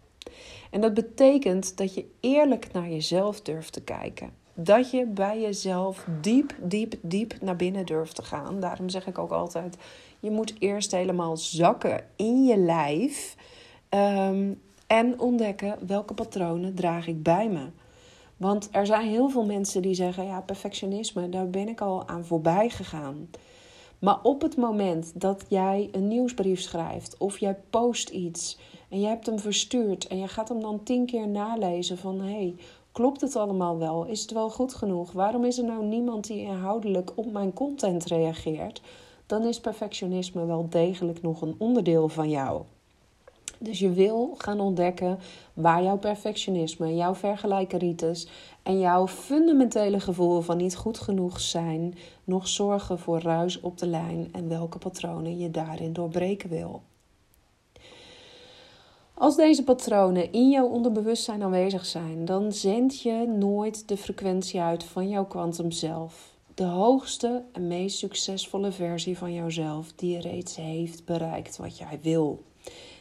En 0.69 0.81
dat 0.81 0.93
betekent 0.93 1.77
dat 1.77 1.93
je 1.93 2.05
eerlijk 2.19 2.73
naar 2.73 2.89
jezelf 2.89 3.41
durft 3.41 3.73
te 3.73 3.81
kijken. 3.81 4.29
Dat 4.53 4.91
je 4.91 5.05
bij 5.05 5.41
jezelf 5.41 6.05
diep, 6.21 6.55
diep, 6.61 6.95
diep 7.01 7.41
naar 7.41 7.55
binnen 7.55 7.85
durft 7.85 8.15
te 8.15 8.23
gaan. 8.23 8.59
Daarom 8.59 8.89
zeg 8.89 9.07
ik 9.07 9.17
ook 9.17 9.31
altijd: 9.31 9.77
je 10.19 10.31
moet 10.31 10.53
eerst 10.59 10.91
helemaal 10.91 11.37
zakken 11.37 12.05
in 12.15 12.45
je 12.45 12.57
lijf. 12.57 13.35
Ehm, 13.89 14.53
en 14.87 15.19
ontdekken 15.19 15.87
welke 15.87 16.13
patronen 16.13 16.75
draag 16.75 17.07
ik 17.07 17.23
bij 17.23 17.49
me. 17.49 17.65
Want 18.37 18.69
er 18.71 18.85
zijn 18.85 19.07
heel 19.07 19.29
veel 19.29 19.45
mensen 19.45 19.81
die 19.81 19.93
zeggen: 19.93 20.25
ja, 20.25 20.41
perfectionisme, 20.41 21.29
daar 21.29 21.49
ben 21.49 21.67
ik 21.67 21.81
al 21.81 22.07
aan 22.07 22.25
voorbij 22.25 22.69
gegaan. 22.69 23.29
Maar 23.99 24.19
op 24.23 24.41
het 24.41 24.57
moment 24.57 25.11
dat 25.21 25.45
jij 25.47 25.89
een 25.91 26.07
nieuwsbrief 26.07 26.61
schrijft 26.61 27.17
of 27.17 27.37
jij 27.37 27.57
post 27.69 28.09
iets 28.09 28.57
en 28.89 28.99
je 28.99 29.07
hebt 29.07 29.25
hem 29.25 29.39
verstuurd 29.39 30.07
en 30.07 30.17
je 30.17 30.27
gaat 30.27 30.49
hem 30.49 30.61
dan 30.61 30.83
tien 30.83 31.05
keer 31.05 31.27
nalezen 31.27 31.97
van 31.97 32.19
hé, 32.21 32.31
hey, 32.31 32.55
klopt 32.91 33.21
het 33.21 33.35
allemaal 33.35 33.77
wel? 33.77 34.05
Is 34.05 34.21
het 34.21 34.31
wel 34.31 34.49
goed 34.49 34.73
genoeg? 34.73 35.11
Waarom 35.11 35.45
is 35.45 35.57
er 35.57 35.65
nou 35.65 35.85
niemand 35.85 36.27
die 36.27 36.41
inhoudelijk 36.41 37.11
op 37.15 37.31
mijn 37.31 37.53
content 37.53 38.05
reageert? 38.05 38.81
Dan 39.25 39.43
is 39.43 39.59
perfectionisme 39.59 40.45
wel 40.45 40.67
degelijk 40.69 41.21
nog 41.21 41.41
een 41.41 41.55
onderdeel 41.57 42.09
van 42.09 42.29
jou. 42.29 42.61
Dus 43.61 43.79
je 43.79 43.91
wil 43.91 44.35
gaan 44.37 44.59
ontdekken 44.59 45.19
waar 45.53 45.83
jouw 45.83 45.97
perfectionisme, 45.97 46.95
jouw 46.95 47.15
vergelijkeritis 47.15 48.27
en 48.63 48.79
jouw 48.79 49.07
fundamentele 49.07 49.99
gevoel 49.99 50.41
van 50.41 50.57
niet 50.57 50.75
goed 50.75 50.99
genoeg 50.99 51.39
zijn 51.39 51.97
nog 52.23 52.47
zorgen 52.47 52.99
voor 52.99 53.21
ruis 53.21 53.59
op 53.59 53.77
de 53.77 53.87
lijn 53.87 54.29
en 54.31 54.49
welke 54.49 54.77
patronen 54.77 55.37
je 55.37 55.51
daarin 55.51 55.93
doorbreken 55.93 56.49
wil. 56.49 56.81
Als 59.19 59.35
deze 59.35 59.63
patronen 59.63 60.31
in 60.31 60.49
jouw 60.49 60.67
onderbewustzijn 60.67 61.43
aanwezig 61.43 61.85
zijn, 61.85 62.25
dan 62.25 62.51
zend 62.51 63.01
je 63.01 63.27
nooit 63.37 63.87
de 63.87 63.97
frequentie 63.97 64.61
uit 64.61 64.83
van 64.83 65.09
jouw 65.09 65.25
kwantum 65.25 65.71
zelf. 65.71 66.33
De 66.53 66.63
hoogste 66.63 67.43
en 67.51 67.67
meest 67.67 67.97
succesvolle 67.97 68.71
versie 68.71 69.17
van 69.17 69.33
jouzelf 69.33 69.91
die 69.95 70.19
reeds 70.19 70.55
heeft 70.55 71.05
bereikt 71.05 71.57
wat 71.57 71.77
jij 71.77 71.99
wil. 72.01 72.43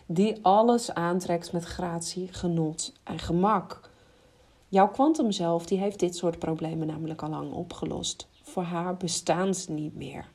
Die 0.06 0.38
alles 0.42 0.94
aantrekt 0.94 1.52
met 1.52 1.64
gratie, 1.64 2.28
genot 2.30 2.92
en 3.04 3.18
gemak. 3.18 3.90
Jouw 4.68 4.88
kwantum 4.88 5.32
zelf 5.32 5.66
die 5.66 5.78
heeft 5.78 6.00
dit 6.00 6.16
soort 6.16 6.38
problemen 6.38 6.86
namelijk 6.86 7.22
al 7.22 7.30
lang 7.30 7.52
opgelost. 7.52 8.28
Voor 8.42 8.62
haar 8.62 8.96
bestaan 8.96 9.54
niet 9.68 9.96
meer. 9.96 10.28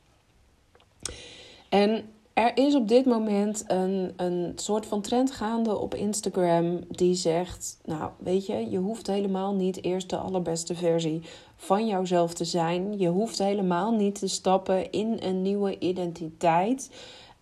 En 1.68 2.04
er 2.34 2.56
is 2.56 2.74
op 2.74 2.88
dit 2.88 3.04
moment 3.04 3.64
een, 3.66 4.12
een 4.16 4.52
soort 4.56 4.86
van 4.86 5.00
trend 5.00 5.30
gaande 5.30 5.78
op 5.78 5.94
Instagram 5.94 6.80
die 6.88 7.14
zegt: 7.14 7.78
Nou, 7.84 8.10
weet 8.18 8.46
je, 8.46 8.70
je 8.70 8.78
hoeft 8.78 9.06
helemaal 9.06 9.54
niet 9.54 9.84
eerst 9.84 10.10
de 10.10 10.16
allerbeste 10.16 10.74
versie 10.74 11.22
van 11.56 11.86
jouzelf 11.86 12.34
te 12.34 12.44
zijn. 12.44 12.98
Je 12.98 13.08
hoeft 13.08 13.38
helemaal 13.38 13.92
niet 13.92 14.18
te 14.18 14.26
stappen 14.26 14.90
in 14.90 15.16
een 15.22 15.42
nieuwe 15.42 15.78
identiteit. 15.78 16.90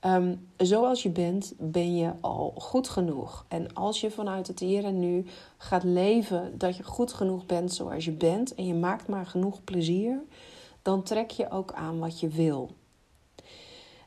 Ehm, 0.01 0.35
zoals 0.57 1.03
je 1.03 1.11
bent, 1.11 1.55
ben 1.59 1.97
je 1.97 2.13
al 2.21 2.55
goed 2.57 2.89
genoeg. 2.89 3.45
En 3.49 3.75
als 3.75 4.01
je 4.01 4.11
vanuit 4.11 4.47
het 4.47 4.59
hier 4.59 4.85
en 4.85 4.99
nu 4.99 5.25
gaat 5.57 5.85
leven 5.85 6.59
dat 6.59 6.77
je 6.77 6.83
goed 6.83 7.13
genoeg 7.13 7.47
bent 7.47 7.73
zoals 7.73 8.05
je 8.05 8.13
bent 8.13 8.55
en 8.55 8.67
je 8.67 8.75
maakt 8.75 9.09
maar 9.09 9.27
genoeg 9.27 9.65
plezier, 9.65 10.23
dan 10.83 11.03
trek 11.03 11.31
je 11.31 11.51
ook 11.51 11.73
aan 11.73 11.99
wat 11.99 12.21
je 12.21 12.29
wil. 12.29 12.71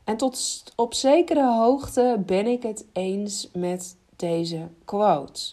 En 0.06 0.16
tot 0.16 0.64
op 0.76 0.94
zekere 0.94 1.52
hoogte 1.52 2.22
ben 2.26 2.46
ik 2.46 2.62
het 2.62 2.84
eens 2.92 3.48
met 3.52 3.96
deze 4.16 4.68
quote. 4.84 5.52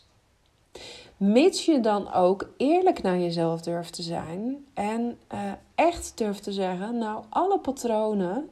Mits 1.17 1.65
je 1.65 1.79
dan 1.79 2.13
ook 2.13 2.49
eerlijk 2.57 3.01
naar 3.01 3.19
jezelf 3.19 3.61
durft 3.61 3.93
te 3.93 4.01
zijn 4.01 4.65
en 4.73 5.17
uh, 5.33 5.51
echt 5.75 6.11
durft 6.15 6.43
te 6.43 6.51
zeggen: 6.51 6.97
Nou, 6.97 7.23
alle 7.29 7.59
patronen 7.59 8.49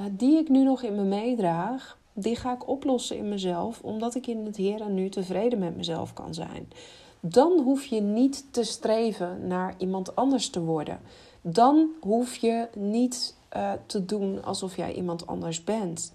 uh, 0.00 0.06
die 0.10 0.38
ik 0.38 0.48
nu 0.48 0.64
nog 0.64 0.82
in 0.82 0.94
me 0.94 1.02
meedraag, 1.02 1.98
die 2.12 2.36
ga 2.36 2.52
ik 2.52 2.68
oplossen 2.68 3.16
in 3.16 3.28
mezelf, 3.28 3.80
omdat 3.82 4.14
ik 4.14 4.26
in 4.26 4.44
het 4.44 4.56
hier 4.56 4.80
en 4.80 4.94
nu 4.94 5.08
tevreden 5.08 5.58
met 5.58 5.76
mezelf 5.76 6.12
kan 6.12 6.34
zijn. 6.34 6.68
Dan 7.20 7.60
hoef 7.60 7.84
je 7.84 8.00
niet 8.00 8.44
te 8.50 8.64
streven 8.64 9.46
naar 9.46 9.74
iemand 9.78 10.16
anders 10.16 10.50
te 10.50 10.60
worden. 10.60 11.00
Dan 11.40 11.88
hoef 12.00 12.36
je 12.36 12.68
niet 12.74 13.34
uh, 13.56 13.72
te 13.86 14.04
doen 14.04 14.44
alsof 14.44 14.76
jij 14.76 14.94
iemand 14.94 15.26
anders 15.26 15.64
bent. 15.64 16.14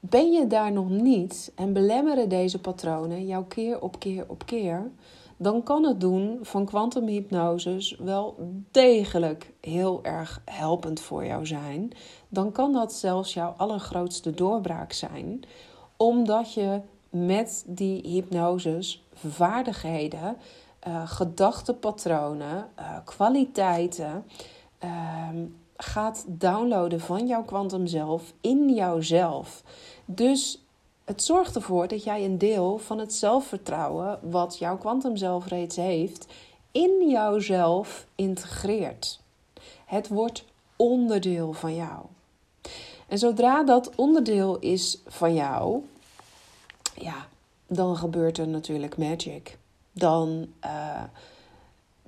Ben 0.00 0.32
je 0.32 0.46
daar 0.46 0.72
nog 0.72 0.88
niet 0.88 1.52
en 1.54 1.72
belemmeren 1.72 2.28
deze 2.28 2.60
patronen 2.60 3.26
jou 3.26 3.44
keer 3.44 3.80
op 3.80 3.98
keer 3.98 4.24
op 4.28 4.46
keer, 4.46 4.90
dan 5.36 5.62
kan 5.62 5.84
het 5.84 6.00
doen 6.00 6.38
van 6.42 6.64
kwantumhypnoses 6.64 7.96
wel 7.98 8.36
degelijk 8.70 9.52
heel 9.60 10.00
erg 10.02 10.42
helpend 10.44 11.00
voor 11.00 11.24
jou 11.24 11.46
zijn. 11.46 11.92
Dan 12.28 12.52
kan 12.52 12.72
dat 12.72 12.92
zelfs 12.92 13.34
jouw 13.34 13.54
allergrootste 13.56 14.30
doorbraak 14.30 14.92
zijn, 14.92 15.42
omdat 15.96 16.54
je 16.54 16.80
met 17.10 17.64
die 17.66 18.00
hypnoses 18.02 19.04
vaardigheden, 19.14 20.36
uh, 20.88 21.08
gedachtepatronen, 21.10 22.68
uh, 22.78 22.96
kwaliteiten 23.04 24.24
uh, 24.84 25.28
gaat 25.76 26.24
downloaden 26.26 27.00
van 27.00 27.26
jouw 27.26 27.44
kwantum 27.44 27.86
zelf 27.86 28.32
in 28.40 28.74
jouzelf. 28.74 29.62
Dus 30.04 30.62
het 31.04 31.22
zorgt 31.22 31.56
ervoor 31.56 31.88
dat 31.88 32.04
jij 32.04 32.24
een 32.24 32.38
deel 32.38 32.78
van 32.78 32.98
het 32.98 33.14
zelfvertrouwen 33.14 34.18
wat 34.22 34.58
jouw 34.58 34.76
kwantum 34.78 35.16
zelf 35.16 35.46
reeds 35.46 35.76
heeft, 35.76 36.26
in 36.72 37.08
jouzelf 37.08 38.06
integreert. 38.14 39.20
Het 39.84 40.08
wordt 40.08 40.44
onderdeel 40.76 41.52
van 41.52 41.74
jou. 41.74 42.04
En 43.08 43.18
zodra 43.18 43.62
dat 43.64 43.94
onderdeel 43.94 44.58
is 44.58 44.98
van 45.06 45.34
jou, 45.34 45.82
ja, 46.94 47.26
dan 47.66 47.96
gebeurt 47.96 48.38
er 48.38 48.48
natuurlijk 48.48 48.96
magic. 48.98 49.58
Dan 50.00 50.46
uh, 50.64 51.02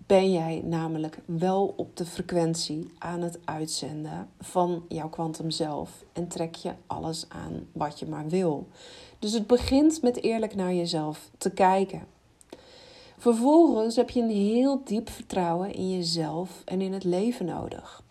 ben 0.06 0.32
jij 0.32 0.62
namelijk 0.64 1.18
wel 1.24 1.74
op 1.76 1.96
de 1.96 2.04
frequentie 2.04 2.90
aan 2.98 3.20
het 3.20 3.38
uitzenden 3.44 4.28
van 4.40 4.84
jouw 4.88 5.08
kwantum 5.08 5.50
zelf 5.50 6.04
en 6.12 6.28
trek 6.28 6.54
je 6.54 6.72
alles 6.86 7.24
aan 7.28 7.66
wat 7.72 7.98
je 7.98 8.06
maar 8.06 8.28
wil. 8.28 8.66
Dus 9.18 9.32
het 9.32 9.46
begint 9.46 10.02
met 10.02 10.22
eerlijk 10.22 10.54
naar 10.54 10.74
jezelf 10.74 11.30
te 11.38 11.50
kijken. 11.50 12.06
Vervolgens 13.18 13.96
heb 13.96 14.10
je 14.10 14.20
een 14.20 14.30
heel 14.30 14.80
diep 14.84 15.10
vertrouwen 15.10 15.74
in 15.74 15.90
jezelf 15.90 16.62
en 16.64 16.80
in 16.80 16.92
het 16.92 17.04
leven 17.04 17.46
nodig. 17.46 18.02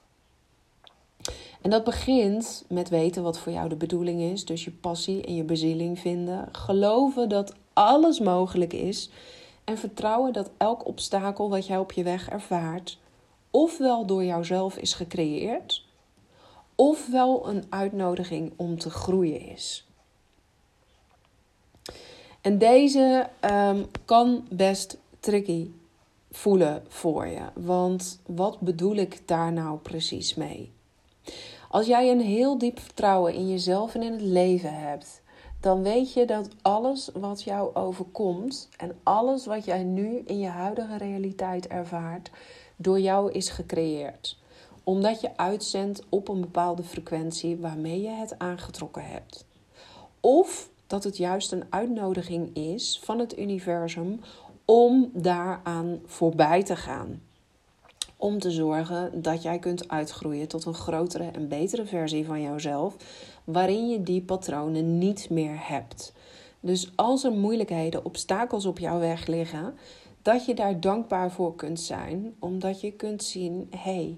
En 1.62 1.70
dat 1.70 1.84
begint 1.84 2.66
met 2.68 2.90
weten 2.90 3.24
wat 3.24 3.40
voor 3.40 3.52
jou 3.52 3.70
de 3.70 3.76
bedoeling 3.76 4.22
is, 4.22 4.46
dus 4.46 4.64
je 4.64 4.72
passie 4.72 5.26
en 5.26 5.36
je 5.36 5.44
bezieling 5.44 6.00
vinden. 6.00 6.50
Geloven 6.52 7.30
dat 7.30 7.54
alles 7.74 8.20
mogelijk 8.20 8.74
is 8.74 9.10
en 9.64 9.78
vertrouwen 9.78 10.34
dat 10.34 10.52
elk 10.58 10.86
obstakel 10.86 11.50
wat 11.50 11.68
jij 11.68 11.78
op 11.78 11.92
je 11.92 12.04
weg 12.04 12.30
ervaart, 12.30 13.00
ofwel 13.52 14.06
door 14.06 14.24
jouzelf 14.24 14.78
is 14.78 14.94
gecreëerd, 14.94 15.86
ofwel 16.76 17.48
een 17.48 17.64
uitnodiging 17.70 18.54
om 18.56 18.80
te 18.80 18.90
groeien 18.90 19.42
is. 19.42 19.86
En 22.42 22.58
deze 22.58 23.30
um, 23.52 23.86
kan 24.06 24.48
best 24.50 24.98
tricky 25.20 25.68
voelen 26.32 26.84
voor 26.88 27.28
je. 27.28 27.42
Want 27.54 28.20
wat 28.26 28.60
bedoel 28.60 28.96
ik 28.96 29.28
daar 29.28 29.52
nou 29.52 29.78
precies 29.78 30.36
mee? 30.36 30.72
Als 31.70 31.86
jij 31.86 32.12
een 32.12 32.22
heel 32.22 32.58
diep 32.58 32.80
vertrouwen 32.80 33.34
in 33.34 33.50
jezelf 33.50 33.96
en 33.96 34.02
in 34.02 34.12
het 34.12 34.22
leven 34.22 34.74
hebt, 34.74 35.21
dan 35.62 35.84
weet 35.84 36.14
je 36.14 36.26
dat 36.26 36.50
alles 36.62 37.10
wat 37.14 37.44
jou 37.44 37.76
overkomt 37.76 38.70
en 38.78 39.00
alles 39.04 39.46
wat 39.46 39.66
jij 39.66 39.84
nu 39.84 40.22
in 40.26 40.40
je 40.40 40.48
huidige 40.48 40.98
realiteit 40.98 41.68
ervaart, 41.68 42.32
door 42.76 43.00
jou 43.00 43.32
is 43.32 43.50
gecreëerd. 43.50 44.40
Omdat 44.84 45.22
je 45.22 45.38
uitzendt 45.38 46.04
op 46.10 46.28
een 46.28 46.42
bepaalde 46.42 46.84
frequentie 46.84 47.58
waarmee 47.58 48.02
je 48.02 48.10
het 48.10 48.40
aangetrokken 48.40 49.06
hebt. 49.06 49.46
Of 50.20 50.70
dat 50.88 51.04
het 51.04 51.18
juist 51.18 51.52
een 51.52 51.66
uitnodiging 51.70 52.56
is 52.56 53.00
van 53.04 53.20
het 53.20 53.38
universum 53.38 54.20
om 54.66 55.10
daaraan 55.14 56.00
voorbij 56.06 56.64
te 56.64 56.76
gaan. 56.76 57.22
Om 58.18 58.40
te 58.40 58.52
zorgen 58.52 59.22
dat 59.22 59.42
jij 59.42 59.60
kunt 59.60 59.90
uitgroeien 59.90 60.48
tot 60.48 60.66
een 60.66 60.74
grotere 60.74 61.24
en 61.24 61.48
betere 61.48 61.86
versie 61.86 62.26
van 62.26 62.42
jouzelf, 62.42 62.96
waarin 63.44 63.90
je 63.90 64.04
die 64.04 64.22
patronen 64.22 64.98
niet 64.98 65.30
meer 65.30 65.68
hebt. 65.68 66.14
Dus 66.60 66.92
als 66.96 67.24
er 67.24 67.32
moeilijkheden, 67.32 68.06
obstakels 68.06 68.66
op 68.66 68.80
jouw 68.80 69.00
weg 69.00 69.28
liggen, 69.28 69.74
dat 70.22 70.46
je 70.46 70.54
daar 70.54 70.80
dankbaar 70.80 71.32
voor 71.32 71.56
kunt 71.56 71.80
zijn, 71.80 72.36
omdat 72.40 72.82
je 72.82 72.92
kunt 72.92 73.24
zien: 73.24 73.68
hé, 73.70 73.78
hey, 73.78 74.18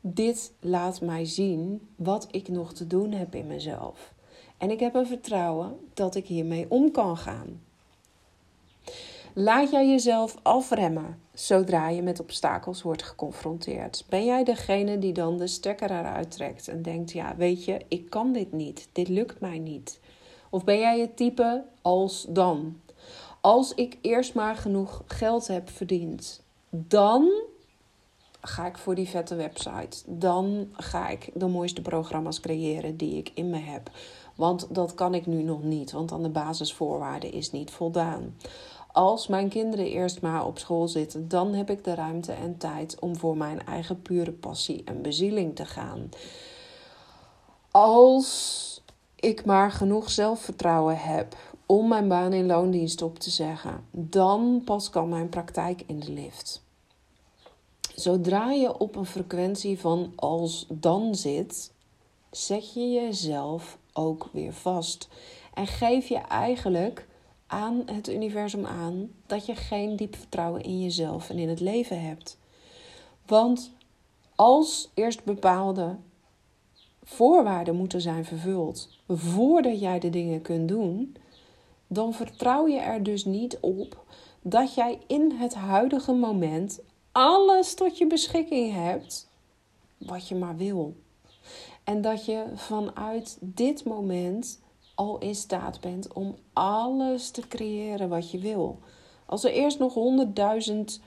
dit 0.00 0.52
laat 0.60 1.00
mij 1.00 1.24
zien 1.24 1.88
wat 1.96 2.28
ik 2.30 2.48
nog 2.48 2.72
te 2.72 2.86
doen 2.86 3.12
heb 3.12 3.34
in 3.34 3.46
mezelf. 3.46 4.14
En 4.58 4.70
ik 4.70 4.80
heb 4.80 4.94
een 4.94 5.06
vertrouwen 5.06 5.76
dat 5.94 6.14
ik 6.14 6.26
hiermee 6.26 6.66
om 6.68 6.90
kan 6.90 7.16
gaan. 7.16 7.60
Laat 9.34 9.70
jij 9.70 9.88
jezelf 9.88 10.36
afremmen 10.42 11.20
zodra 11.34 11.88
je 11.88 12.02
met 12.02 12.20
obstakels 12.20 12.82
wordt 12.82 13.02
geconfronteerd? 13.02 14.04
Ben 14.08 14.24
jij 14.24 14.44
degene 14.44 14.98
die 14.98 15.12
dan 15.12 15.36
de 15.36 15.46
stekker 15.46 15.90
eruit 15.90 16.30
trekt 16.30 16.68
en 16.68 16.82
denkt: 16.82 17.12
ja, 17.12 17.36
weet 17.36 17.64
je, 17.64 17.80
ik 17.88 18.10
kan 18.10 18.32
dit 18.32 18.52
niet, 18.52 18.88
dit 18.92 19.08
lukt 19.08 19.40
mij 19.40 19.58
niet? 19.58 20.00
Of 20.50 20.64
ben 20.64 20.78
jij 20.78 21.00
het 21.00 21.16
type 21.16 21.64
als 21.82 22.26
dan? 22.28 22.80
Als 23.40 23.74
ik 23.74 23.98
eerst 24.00 24.34
maar 24.34 24.56
genoeg 24.56 25.02
geld 25.06 25.46
heb 25.46 25.70
verdiend, 25.70 26.42
dan 26.70 27.30
ga 28.40 28.66
ik 28.66 28.78
voor 28.78 28.94
die 28.94 29.08
vette 29.08 29.34
website. 29.34 30.02
Dan 30.06 30.68
ga 30.72 31.08
ik 31.08 31.30
de 31.34 31.46
mooiste 31.46 31.82
programma's 31.82 32.40
creëren 32.40 32.96
die 32.96 33.16
ik 33.16 33.30
in 33.34 33.50
me 33.50 33.58
heb. 33.58 33.90
Want 34.34 34.74
dat 34.74 34.94
kan 34.94 35.14
ik 35.14 35.26
nu 35.26 35.42
nog 35.42 35.62
niet, 35.62 35.92
want 35.92 36.12
aan 36.12 36.22
de 36.22 36.28
basisvoorwaarden 36.28 37.32
is 37.32 37.50
niet 37.50 37.70
voldaan. 37.70 38.34
Als 38.92 39.26
mijn 39.26 39.48
kinderen 39.48 39.86
eerst 39.86 40.20
maar 40.20 40.46
op 40.46 40.58
school 40.58 40.88
zitten, 40.88 41.28
dan 41.28 41.54
heb 41.54 41.70
ik 41.70 41.84
de 41.84 41.94
ruimte 41.94 42.32
en 42.32 42.58
tijd 42.58 43.00
om 43.00 43.16
voor 43.16 43.36
mijn 43.36 43.66
eigen 43.66 44.02
pure 44.02 44.32
passie 44.32 44.82
en 44.84 45.02
bezieling 45.02 45.56
te 45.56 45.64
gaan. 45.64 46.08
Als 47.70 48.82
ik 49.14 49.44
maar 49.44 49.72
genoeg 49.72 50.10
zelfvertrouwen 50.10 50.98
heb 50.98 51.36
om 51.66 51.88
mijn 51.88 52.08
baan 52.08 52.32
in 52.32 52.46
loondienst 52.46 53.02
op 53.02 53.18
te 53.18 53.30
zeggen, 53.30 53.84
dan 53.90 54.62
pas 54.64 54.90
kan 54.90 55.08
mijn 55.08 55.28
praktijk 55.28 55.82
in 55.86 56.00
de 56.00 56.12
lift. 56.12 56.62
Zodra 57.94 58.50
je 58.50 58.78
op 58.78 58.96
een 58.96 59.06
frequentie 59.06 59.80
van 59.80 60.12
als 60.16 60.66
dan 60.68 61.14
zit, 61.14 61.72
zet 62.30 62.74
je 62.74 62.90
jezelf 62.90 63.78
ook 63.92 64.28
weer 64.32 64.52
vast. 64.52 65.08
En 65.54 65.66
geef 65.66 66.08
je 66.08 66.18
eigenlijk 66.18 67.07
aan 67.48 67.82
het 67.86 68.08
universum 68.08 68.66
aan 68.66 69.10
dat 69.26 69.46
je 69.46 69.54
geen 69.54 69.96
diep 69.96 70.16
vertrouwen 70.16 70.62
in 70.62 70.80
jezelf 70.80 71.30
en 71.30 71.38
in 71.38 71.48
het 71.48 71.60
leven 71.60 72.02
hebt. 72.02 72.38
Want 73.26 73.72
als 74.34 74.90
eerst 74.94 75.24
bepaalde 75.24 75.96
voorwaarden 77.02 77.76
moeten 77.76 78.00
zijn 78.00 78.24
vervuld 78.24 78.98
voordat 79.08 79.80
jij 79.80 79.98
de 79.98 80.10
dingen 80.10 80.42
kunt 80.42 80.68
doen, 80.68 81.16
dan 81.86 82.14
vertrouw 82.14 82.66
je 82.66 82.78
er 82.78 83.02
dus 83.02 83.24
niet 83.24 83.58
op 83.60 84.04
dat 84.42 84.74
jij 84.74 84.98
in 85.06 85.32
het 85.32 85.54
huidige 85.54 86.12
moment 86.12 86.80
alles 87.12 87.74
tot 87.74 87.98
je 87.98 88.06
beschikking 88.06 88.72
hebt 88.72 89.28
wat 89.96 90.28
je 90.28 90.34
maar 90.34 90.56
wil. 90.56 90.96
En 91.84 92.00
dat 92.00 92.24
je 92.24 92.44
vanuit 92.54 93.38
dit 93.40 93.84
moment 93.84 94.60
al 94.98 95.18
in 95.18 95.34
staat 95.34 95.80
bent 95.80 96.12
om 96.12 96.36
alles 96.52 97.30
te 97.30 97.48
creëren 97.48 98.08
wat 98.08 98.30
je 98.30 98.38
wil. 98.38 98.78
Als 99.26 99.44
er 99.44 99.52
eerst 99.52 99.78
nog 99.78 99.94
honderdduizend 99.94 101.00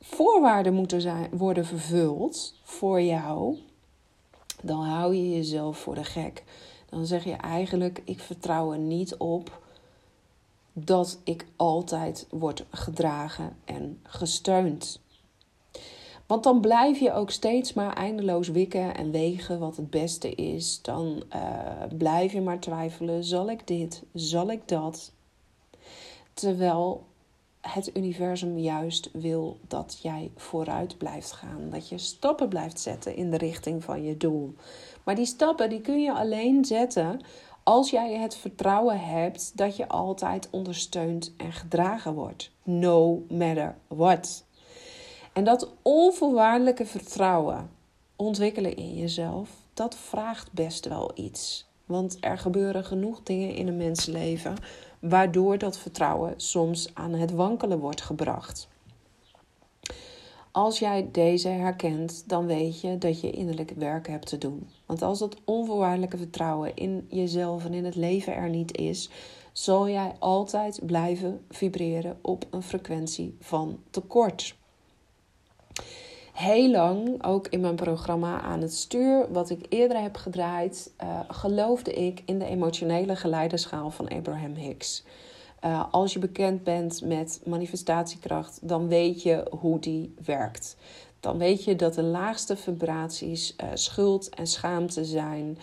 voorwaarden 0.00 0.74
moeten 0.74 1.00
zijn, 1.00 1.36
worden 1.36 1.66
vervuld 1.66 2.54
voor 2.62 3.02
jou, 3.02 3.58
dan 4.62 4.82
hou 4.82 5.14
je 5.14 5.30
jezelf 5.30 5.78
voor 5.78 5.94
de 5.94 6.04
gek. 6.04 6.44
Dan 6.88 7.06
zeg 7.06 7.24
je 7.24 7.32
eigenlijk: 7.32 8.02
ik 8.04 8.20
vertrouw 8.20 8.72
er 8.72 8.78
niet 8.78 9.16
op 9.16 9.60
dat 10.72 11.18
ik 11.24 11.46
altijd 11.56 12.26
word 12.30 12.64
gedragen 12.70 13.56
en 13.64 14.00
gesteund. 14.02 15.00
Want 16.26 16.42
dan 16.42 16.60
blijf 16.60 16.98
je 16.98 17.12
ook 17.12 17.30
steeds 17.30 17.72
maar 17.72 17.92
eindeloos 17.92 18.48
wikken 18.48 18.94
en 18.94 19.10
wegen 19.10 19.58
wat 19.58 19.76
het 19.76 19.90
beste 19.90 20.30
is. 20.30 20.82
Dan 20.82 21.22
uh, 21.34 21.40
blijf 21.98 22.32
je 22.32 22.40
maar 22.40 22.60
twijfelen: 22.60 23.24
zal 23.24 23.50
ik 23.50 23.66
dit? 23.66 24.02
Zal 24.12 24.50
ik 24.50 24.68
dat? 24.68 25.12
Terwijl 26.34 27.04
het 27.60 27.96
universum 27.96 28.58
juist 28.58 29.10
wil 29.12 29.58
dat 29.68 29.98
jij 30.02 30.30
vooruit 30.36 30.98
blijft 30.98 31.32
gaan. 31.32 31.70
Dat 31.70 31.88
je 31.88 31.98
stappen 31.98 32.48
blijft 32.48 32.80
zetten 32.80 33.16
in 33.16 33.30
de 33.30 33.36
richting 33.36 33.84
van 33.84 34.04
je 34.04 34.16
doel. 34.16 34.54
Maar 35.04 35.14
die 35.14 35.26
stappen 35.26 35.68
die 35.68 35.80
kun 35.80 36.02
je 36.02 36.12
alleen 36.12 36.64
zetten 36.64 37.20
als 37.62 37.90
jij 37.90 38.14
het 38.14 38.36
vertrouwen 38.36 39.00
hebt 39.00 39.52
dat 39.56 39.76
je 39.76 39.88
altijd 39.88 40.48
ondersteund 40.50 41.34
en 41.36 41.52
gedragen 41.52 42.14
wordt. 42.14 42.50
No 42.62 43.24
matter 43.28 43.76
what. 43.86 44.45
En 45.36 45.44
dat 45.44 45.72
onvoorwaardelijke 45.82 46.86
vertrouwen 46.86 47.70
ontwikkelen 48.16 48.76
in 48.76 48.94
jezelf, 48.94 49.50
dat 49.74 49.96
vraagt 49.96 50.52
best 50.52 50.88
wel 50.88 51.10
iets. 51.14 51.66
Want 51.86 52.16
er 52.20 52.38
gebeuren 52.38 52.84
genoeg 52.84 53.22
dingen 53.22 53.54
in 53.54 53.68
een 53.68 53.76
mensenleven 53.76 54.54
waardoor 54.98 55.58
dat 55.58 55.78
vertrouwen 55.78 56.34
soms 56.36 56.90
aan 56.94 57.12
het 57.12 57.30
wankelen 57.30 57.78
wordt 57.78 58.00
gebracht. 58.02 58.68
Als 60.50 60.78
jij 60.78 61.08
deze 61.12 61.48
herkent, 61.48 62.28
dan 62.28 62.46
weet 62.46 62.80
je 62.80 62.98
dat 62.98 63.20
je 63.20 63.30
innerlijk 63.30 63.70
werk 63.70 64.08
hebt 64.08 64.26
te 64.26 64.38
doen. 64.38 64.68
Want 64.86 65.02
als 65.02 65.18
dat 65.18 65.36
onvoorwaardelijke 65.44 66.16
vertrouwen 66.16 66.76
in 66.76 67.06
jezelf 67.08 67.64
en 67.64 67.74
in 67.74 67.84
het 67.84 67.96
leven 67.96 68.34
er 68.34 68.48
niet 68.48 68.76
is, 68.76 69.10
zal 69.52 69.88
jij 69.88 70.14
altijd 70.18 70.80
blijven 70.86 71.44
vibreren 71.50 72.18
op 72.22 72.46
een 72.50 72.62
frequentie 72.62 73.36
van 73.40 73.78
tekort 73.90 74.56
heel 76.36 76.70
lang, 76.70 77.24
ook 77.24 77.46
in 77.48 77.60
mijn 77.60 77.74
programma 77.74 78.40
aan 78.40 78.60
het 78.60 78.74
stuur, 78.74 79.26
wat 79.32 79.50
ik 79.50 79.66
eerder 79.68 80.00
heb 80.00 80.16
gedraaid, 80.16 80.92
uh, 81.02 81.20
geloofde 81.28 81.92
ik 81.92 82.22
in 82.24 82.38
de 82.38 82.44
emotionele 82.44 83.16
geleiderschaal 83.16 83.90
van 83.90 84.08
Abraham 84.08 84.54
Hicks. 84.54 85.04
Uh, 85.64 85.84
als 85.90 86.12
je 86.12 86.18
bekend 86.18 86.64
bent 86.64 87.02
met 87.04 87.40
manifestatiekracht, 87.44 88.68
dan 88.68 88.88
weet 88.88 89.22
je 89.22 89.46
hoe 89.60 89.78
die 89.78 90.14
werkt. 90.24 90.76
Dan 91.20 91.38
weet 91.38 91.64
je 91.64 91.76
dat 91.76 91.94
de 91.94 92.02
laagste 92.02 92.56
vibraties 92.56 93.56
uh, 93.60 93.68
schuld 93.74 94.28
en 94.28 94.46
schaamte 94.46 95.04
zijn, 95.04 95.58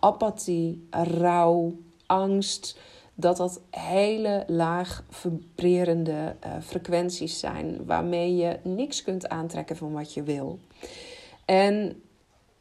apathie, 0.00 0.88
rouw, 0.90 1.72
angst 2.06 2.78
dat 3.14 3.36
dat 3.36 3.60
hele 3.70 4.44
laag 4.46 5.04
vibrerende 5.10 6.36
uh, 6.46 6.52
frequenties 6.60 7.38
zijn 7.38 7.84
waarmee 7.86 8.36
je 8.36 8.58
niks 8.62 9.02
kunt 9.02 9.28
aantrekken 9.28 9.76
van 9.76 9.92
wat 9.92 10.14
je 10.14 10.22
wil. 10.22 10.58
En 11.44 12.02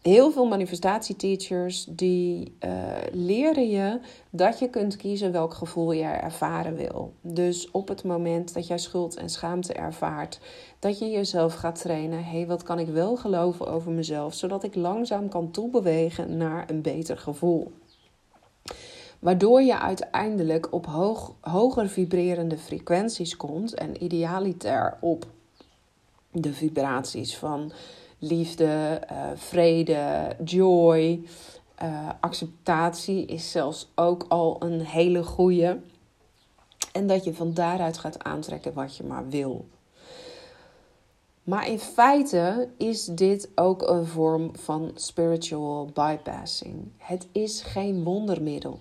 heel 0.04 0.32
veel 0.32 0.46
manifestatieteachers 0.46 1.86
die 1.90 2.56
uh, 2.66 2.72
leren 3.12 3.70
je 3.70 4.00
dat 4.30 4.60
je 4.60 4.70
kunt 4.70 4.96
kiezen 4.96 5.32
welk 5.32 5.54
gevoel 5.54 5.92
je 5.92 6.04
ervaren 6.04 6.76
wil. 6.76 7.14
Dus 7.22 7.72
op 7.72 7.88
het 7.88 8.04
moment 8.04 8.54
dat 8.54 8.68
jij 8.68 8.78
schuld 8.78 9.16
en 9.16 9.30
schaamte 9.30 9.74
ervaart, 9.74 10.40
dat 10.80 11.00
je 11.00 11.10
jezelf 11.10 11.54
gaat 11.54 11.82
trainen. 11.82 12.24
Hé, 12.24 12.38
hey, 12.38 12.48
wat 12.48 12.64
kan 12.64 12.80
ik 12.80 12.88
wel 12.88 13.16
geloven 13.16 13.68
over 13.68 13.92
mezelf, 13.92 14.34
zodat 14.34 14.64
ik 14.64 14.76
langzaam 14.76 15.30
kan 15.30 15.52
toebewegen 15.52 16.38
naar 16.38 16.70
een 16.70 16.82
beter 16.82 17.18
gevoel. 17.18 17.72
Waardoor 19.24 19.62
je 19.62 19.80
uiteindelijk 19.80 20.74
op 20.74 20.86
hoog, 20.86 21.34
hoger 21.42 21.90
vibrerende 21.90 22.58
frequenties 22.58 23.38
komt 23.38 23.74
en 23.74 24.04
idealiter 24.04 24.98
op 25.02 25.26
de 26.32 26.54
vibraties 26.54 27.38
van 27.38 27.72
liefde, 28.20 29.02
uh, 29.12 29.18
vrede, 29.36 30.36
joy, 30.44 31.24
uh, 31.84 32.10
acceptatie 32.20 33.26
is 33.26 33.52
zelfs 33.52 33.92
ook 33.96 34.26
al 34.28 34.56
een 34.60 34.80
hele 34.82 35.24
goede. 35.24 35.80
En 36.92 37.08
dat 37.08 37.24
je 37.24 37.34
van 37.34 37.54
daaruit 37.54 37.98
gaat 37.98 38.24
aantrekken 38.24 38.74
wat 38.74 38.98
je 38.98 39.04
maar 39.04 39.30
wil. 39.30 39.66
Maar 41.44 41.68
in 41.68 41.80
feite 41.80 42.70
is 42.78 43.06
dit 43.06 43.50
ook 43.56 43.82
een 43.82 44.06
vorm 44.06 44.52
van 44.56 44.92
spiritual 44.96 45.90
bypassing. 45.94 46.92
Het 46.98 47.28
is 47.32 47.62
geen 47.62 48.04
wondermiddel. 48.04 48.80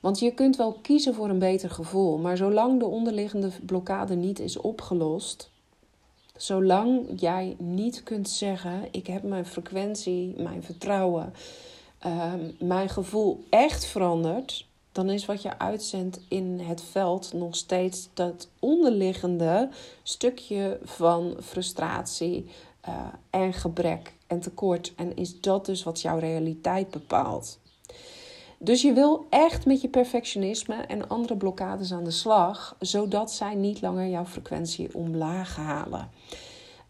Want 0.00 0.18
je 0.18 0.30
kunt 0.30 0.56
wel 0.56 0.72
kiezen 0.72 1.14
voor 1.14 1.28
een 1.28 1.38
beter 1.38 1.70
gevoel, 1.70 2.18
maar 2.18 2.36
zolang 2.36 2.78
de 2.78 2.86
onderliggende 2.86 3.50
blokkade 3.66 4.14
niet 4.14 4.38
is 4.38 4.56
opgelost, 4.56 5.50
zolang 6.36 7.20
jij 7.20 7.56
niet 7.58 8.02
kunt 8.02 8.28
zeggen: 8.28 8.88
Ik 8.90 9.06
heb 9.06 9.22
mijn 9.22 9.46
frequentie, 9.46 10.34
mijn 10.36 10.62
vertrouwen, 10.62 11.32
ehm, 11.98 12.50
mijn 12.58 12.88
gevoel 12.88 13.44
echt 13.50 13.84
veranderd, 13.84 14.66
dan 14.92 15.10
is 15.10 15.24
wat 15.24 15.42
je 15.42 15.58
uitzendt 15.58 16.20
in 16.28 16.60
het 16.60 16.82
veld 16.82 17.32
nog 17.32 17.56
steeds 17.56 18.08
dat 18.14 18.48
onderliggende 18.58 19.68
stukje 20.02 20.78
van 20.82 21.36
frustratie 21.42 22.46
uh, 22.88 23.06
en 23.30 23.52
gebrek 23.52 24.12
en 24.26 24.40
tekort. 24.40 24.92
En 24.96 25.16
is 25.16 25.40
dat 25.40 25.66
dus 25.66 25.82
wat 25.82 26.00
jouw 26.00 26.18
realiteit 26.18 26.90
bepaalt? 26.90 27.58
Dus 28.58 28.82
je 28.82 28.92
wil 28.92 29.26
echt 29.30 29.66
met 29.66 29.80
je 29.80 29.88
perfectionisme 29.88 30.74
en 30.74 31.08
andere 31.08 31.36
blokkades 31.36 31.92
aan 31.92 32.04
de 32.04 32.10
slag, 32.10 32.76
zodat 32.80 33.32
zij 33.32 33.54
niet 33.54 33.80
langer 33.80 34.08
jouw 34.08 34.24
frequentie 34.24 34.94
omlaag 34.94 35.56
halen. 35.56 36.10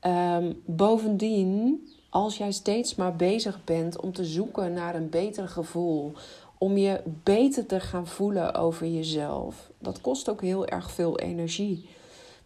Um, 0.07 0.62
bovendien, 0.64 1.87
als 2.11 2.37
jij 2.37 2.52
steeds 2.52 2.94
maar 2.94 3.16
bezig 3.16 3.64
bent 3.64 4.00
om 4.00 4.12
te 4.12 4.24
zoeken 4.24 4.72
naar 4.72 4.94
een 4.94 5.11
beter 5.11 5.48
gevoel, 5.48 6.12
om 6.59 6.76
je 6.76 7.00
beter 7.22 7.66
te 7.66 7.81
gaan 7.81 8.07
voelen 8.07 8.55
over 8.55 8.87
jezelf, 8.87 9.70
dat 9.79 10.00
kost 10.00 10.31
ook 10.31 10.40
heel 10.40 10.66
erg 10.66 10.90
veel 10.90 11.18
energie. 11.18 11.88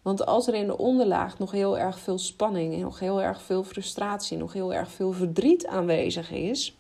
Want 0.02 0.26
als 0.26 0.46
er 0.46 0.54
in 0.54 0.66
de 0.66 0.78
onderlaag 0.78 1.38
nog 1.38 1.50
heel 1.50 1.78
erg 1.78 1.98
veel 1.98 2.18
spanning, 2.18 2.83
nog 2.83 2.98
heel 2.98 3.22
erg 3.22 3.42
veel 3.42 3.64
frustratie, 3.64 4.37
nog 4.37 4.52
heel 4.52 4.74
erg 4.74 4.90
veel 4.90 5.12
verdriet 5.12 5.66
aanwezig 5.66 6.30
is, 6.30 6.79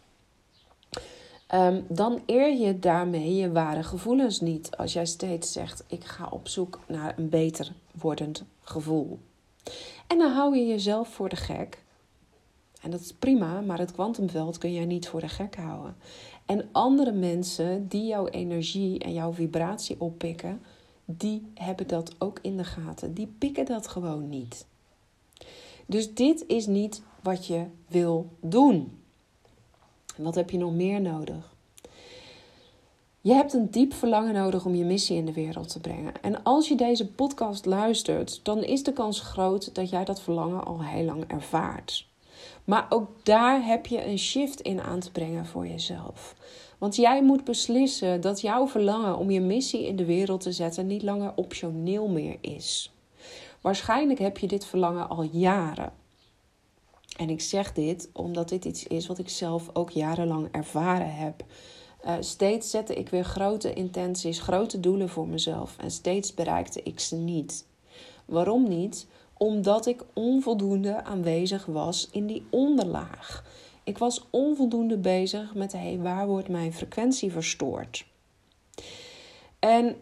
Um, 1.54 1.84
dan 1.88 2.22
eer 2.26 2.54
je 2.56 2.78
daarmee 2.78 3.34
je 3.34 3.52
ware 3.52 3.82
gevoelens 3.82 4.40
niet. 4.40 4.76
Als 4.76 4.92
jij 4.92 5.06
steeds 5.06 5.52
zegt: 5.52 5.84
Ik 5.86 6.04
ga 6.04 6.28
op 6.30 6.48
zoek 6.48 6.80
naar 6.86 7.18
een 7.18 7.28
beter 7.28 7.72
wordend 7.92 8.44
gevoel. 8.62 9.18
En 10.06 10.18
dan 10.18 10.32
hou 10.32 10.56
je 10.56 10.66
jezelf 10.66 11.08
voor 11.08 11.28
de 11.28 11.36
gek. 11.36 11.82
En 12.80 12.90
dat 12.90 13.00
is 13.00 13.12
prima, 13.12 13.60
maar 13.60 13.78
het 13.78 13.92
kwantumveld 13.92 14.58
kun 14.58 14.72
jij 14.72 14.84
niet 14.84 15.08
voor 15.08 15.20
de 15.20 15.28
gek 15.28 15.56
houden. 15.56 15.96
En 16.46 16.68
andere 16.72 17.12
mensen 17.12 17.88
die 17.88 18.06
jouw 18.06 18.26
energie 18.26 18.98
en 18.98 19.12
jouw 19.12 19.32
vibratie 19.32 20.00
oppikken, 20.00 20.62
die 21.04 21.50
hebben 21.54 21.86
dat 21.86 22.14
ook 22.18 22.38
in 22.42 22.56
de 22.56 22.64
gaten. 22.64 23.14
Die 23.14 23.34
pikken 23.38 23.64
dat 23.64 23.88
gewoon 23.88 24.28
niet. 24.28 24.66
Dus 25.86 26.14
dit 26.14 26.44
is 26.46 26.66
niet 26.66 27.02
wat 27.22 27.46
je 27.46 27.64
wil 27.88 28.30
doen. 28.40 28.99
Wat 30.16 30.34
heb 30.34 30.50
je 30.50 30.58
nog 30.58 30.72
meer 30.72 31.00
nodig? 31.00 31.54
Je 33.20 33.32
hebt 33.32 33.52
een 33.52 33.70
diep 33.70 33.94
verlangen 33.94 34.34
nodig 34.34 34.64
om 34.64 34.74
je 34.74 34.84
missie 34.84 35.16
in 35.16 35.26
de 35.26 35.32
wereld 35.32 35.68
te 35.68 35.80
brengen. 35.80 36.22
En 36.22 36.42
als 36.42 36.68
je 36.68 36.74
deze 36.74 37.06
podcast 37.06 37.66
luistert, 37.66 38.40
dan 38.42 38.64
is 38.64 38.82
de 38.82 38.92
kans 38.92 39.20
groot 39.20 39.74
dat 39.74 39.90
jij 39.90 40.04
dat 40.04 40.20
verlangen 40.20 40.64
al 40.64 40.84
heel 40.84 41.04
lang 41.04 41.24
ervaart. 41.26 42.08
Maar 42.64 42.86
ook 42.88 43.08
daar 43.22 43.64
heb 43.64 43.86
je 43.86 44.06
een 44.06 44.18
shift 44.18 44.60
in 44.60 44.80
aan 44.80 45.00
te 45.00 45.10
brengen 45.10 45.46
voor 45.46 45.66
jezelf. 45.66 46.34
Want 46.78 46.96
jij 46.96 47.22
moet 47.22 47.44
beslissen 47.44 48.20
dat 48.20 48.40
jouw 48.40 48.68
verlangen 48.68 49.16
om 49.16 49.30
je 49.30 49.40
missie 49.40 49.86
in 49.86 49.96
de 49.96 50.04
wereld 50.04 50.40
te 50.40 50.52
zetten 50.52 50.86
niet 50.86 51.02
langer 51.02 51.32
optioneel 51.34 52.08
meer 52.08 52.36
is. 52.40 52.92
Waarschijnlijk 53.60 54.18
heb 54.18 54.38
je 54.38 54.46
dit 54.46 54.64
verlangen 54.64 55.08
al 55.08 55.22
jaren. 55.22 55.92
En 57.20 57.30
ik 57.30 57.40
zeg 57.40 57.72
dit 57.72 58.08
omdat 58.12 58.48
dit 58.48 58.64
iets 58.64 58.86
is 58.86 59.06
wat 59.06 59.18
ik 59.18 59.28
zelf 59.28 59.70
ook 59.72 59.90
jarenlang 59.90 60.48
ervaren 60.50 61.14
heb. 61.14 61.44
Uh, 62.04 62.14
steeds 62.20 62.70
zette 62.70 62.94
ik 62.94 63.08
weer 63.08 63.24
grote 63.24 63.74
intenties, 63.74 64.40
grote 64.40 64.80
doelen 64.80 65.08
voor 65.08 65.28
mezelf 65.28 65.76
en 65.78 65.90
steeds 65.90 66.34
bereikte 66.34 66.82
ik 66.82 67.00
ze 67.00 67.16
niet. 67.16 67.66
Waarom 68.24 68.68
niet? 68.68 69.06
Omdat 69.36 69.86
ik 69.86 70.04
onvoldoende 70.12 71.04
aanwezig 71.04 71.66
was 71.66 72.08
in 72.12 72.26
die 72.26 72.46
onderlaag. 72.50 73.44
Ik 73.84 73.98
was 73.98 74.26
onvoldoende 74.30 74.98
bezig 74.98 75.54
met 75.54 75.72
hey, 75.72 75.98
waar 75.98 76.26
wordt 76.26 76.48
mijn 76.48 76.72
frequentie 76.72 77.32
verstoord? 77.32 78.06
En 79.58 79.96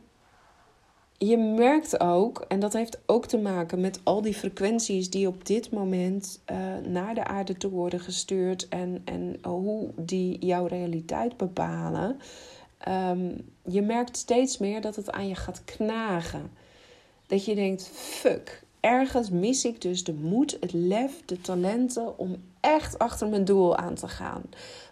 je 1.19 1.37
merkt 1.37 2.01
ook, 2.01 2.45
en 2.49 2.61
dat 2.61 2.73
heeft 2.73 2.99
ook 3.07 3.27
te 3.27 3.39
maken 3.39 3.81
met 3.81 4.01
al 4.03 4.23
die 4.23 4.35
frequenties 4.35 5.11
die 5.11 5.29
op 5.29 5.47
dit 5.47 5.71
moment 5.71 6.41
uh, 6.51 6.57
naar 6.87 7.15
de 7.15 7.25
aarde 7.25 7.57
toe 7.57 7.71
worden 7.71 8.01
gestuurd 8.01 8.69
en, 8.69 9.03
en 9.05 9.39
hoe 9.43 9.91
die 9.97 10.47
jouw 10.47 10.67
realiteit 10.67 11.37
bepalen. 11.37 12.21
Um, 12.89 13.37
je 13.63 13.83
merkt 13.83 14.17
steeds 14.17 14.59
meer 14.59 14.81
dat 14.81 14.97
het 14.97 15.11
aan 15.11 15.29
je 15.29 15.35
gaat 15.35 15.65
knagen. 15.65 16.51
Dat 17.27 17.45
je 17.45 17.55
denkt: 17.55 17.91
fuck, 17.93 18.63
ergens 18.81 19.31
mis 19.31 19.65
ik 19.65 19.81
dus 19.81 20.05
de 20.05 20.15
moed, 20.15 20.57
het 20.61 20.73
lef, 20.73 21.23
de 21.25 21.41
talenten 21.41 22.19
om 22.19 22.37
echt 22.61 22.99
achter 22.99 23.29
mijn 23.29 23.45
doel 23.45 23.77
aan 23.77 23.95
te 23.95 24.09
gaan. 24.09 24.43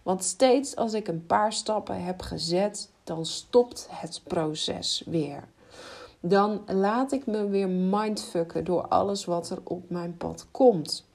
Want 0.03 0.25
steeds 0.25 0.77
als 0.77 0.93
ik 0.93 1.09
een 1.09 1.27
paar 1.27 1.53
stappen 1.53 2.05
heb 2.05 2.23
gezet, 2.23 2.91
dan 3.05 3.27
stopt 3.27 3.89
het 3.91 4.21
proces 4.25 5.03
weer 5.07 5.43
dan 6.21 6.63
laat 6.67 7.13
ik 7.13 7.27
me 7.27 7.47
weer 7.47 7.69
mindfucken 7.69 8.65
door 8.65 8.89
alles 8.89 9.25
wat 9.25 9.51
er 9.51 9.59
op 9.65 9.91
mijn 9.91 10.17
pad 10.17 10.47
komt. 10.51 11.07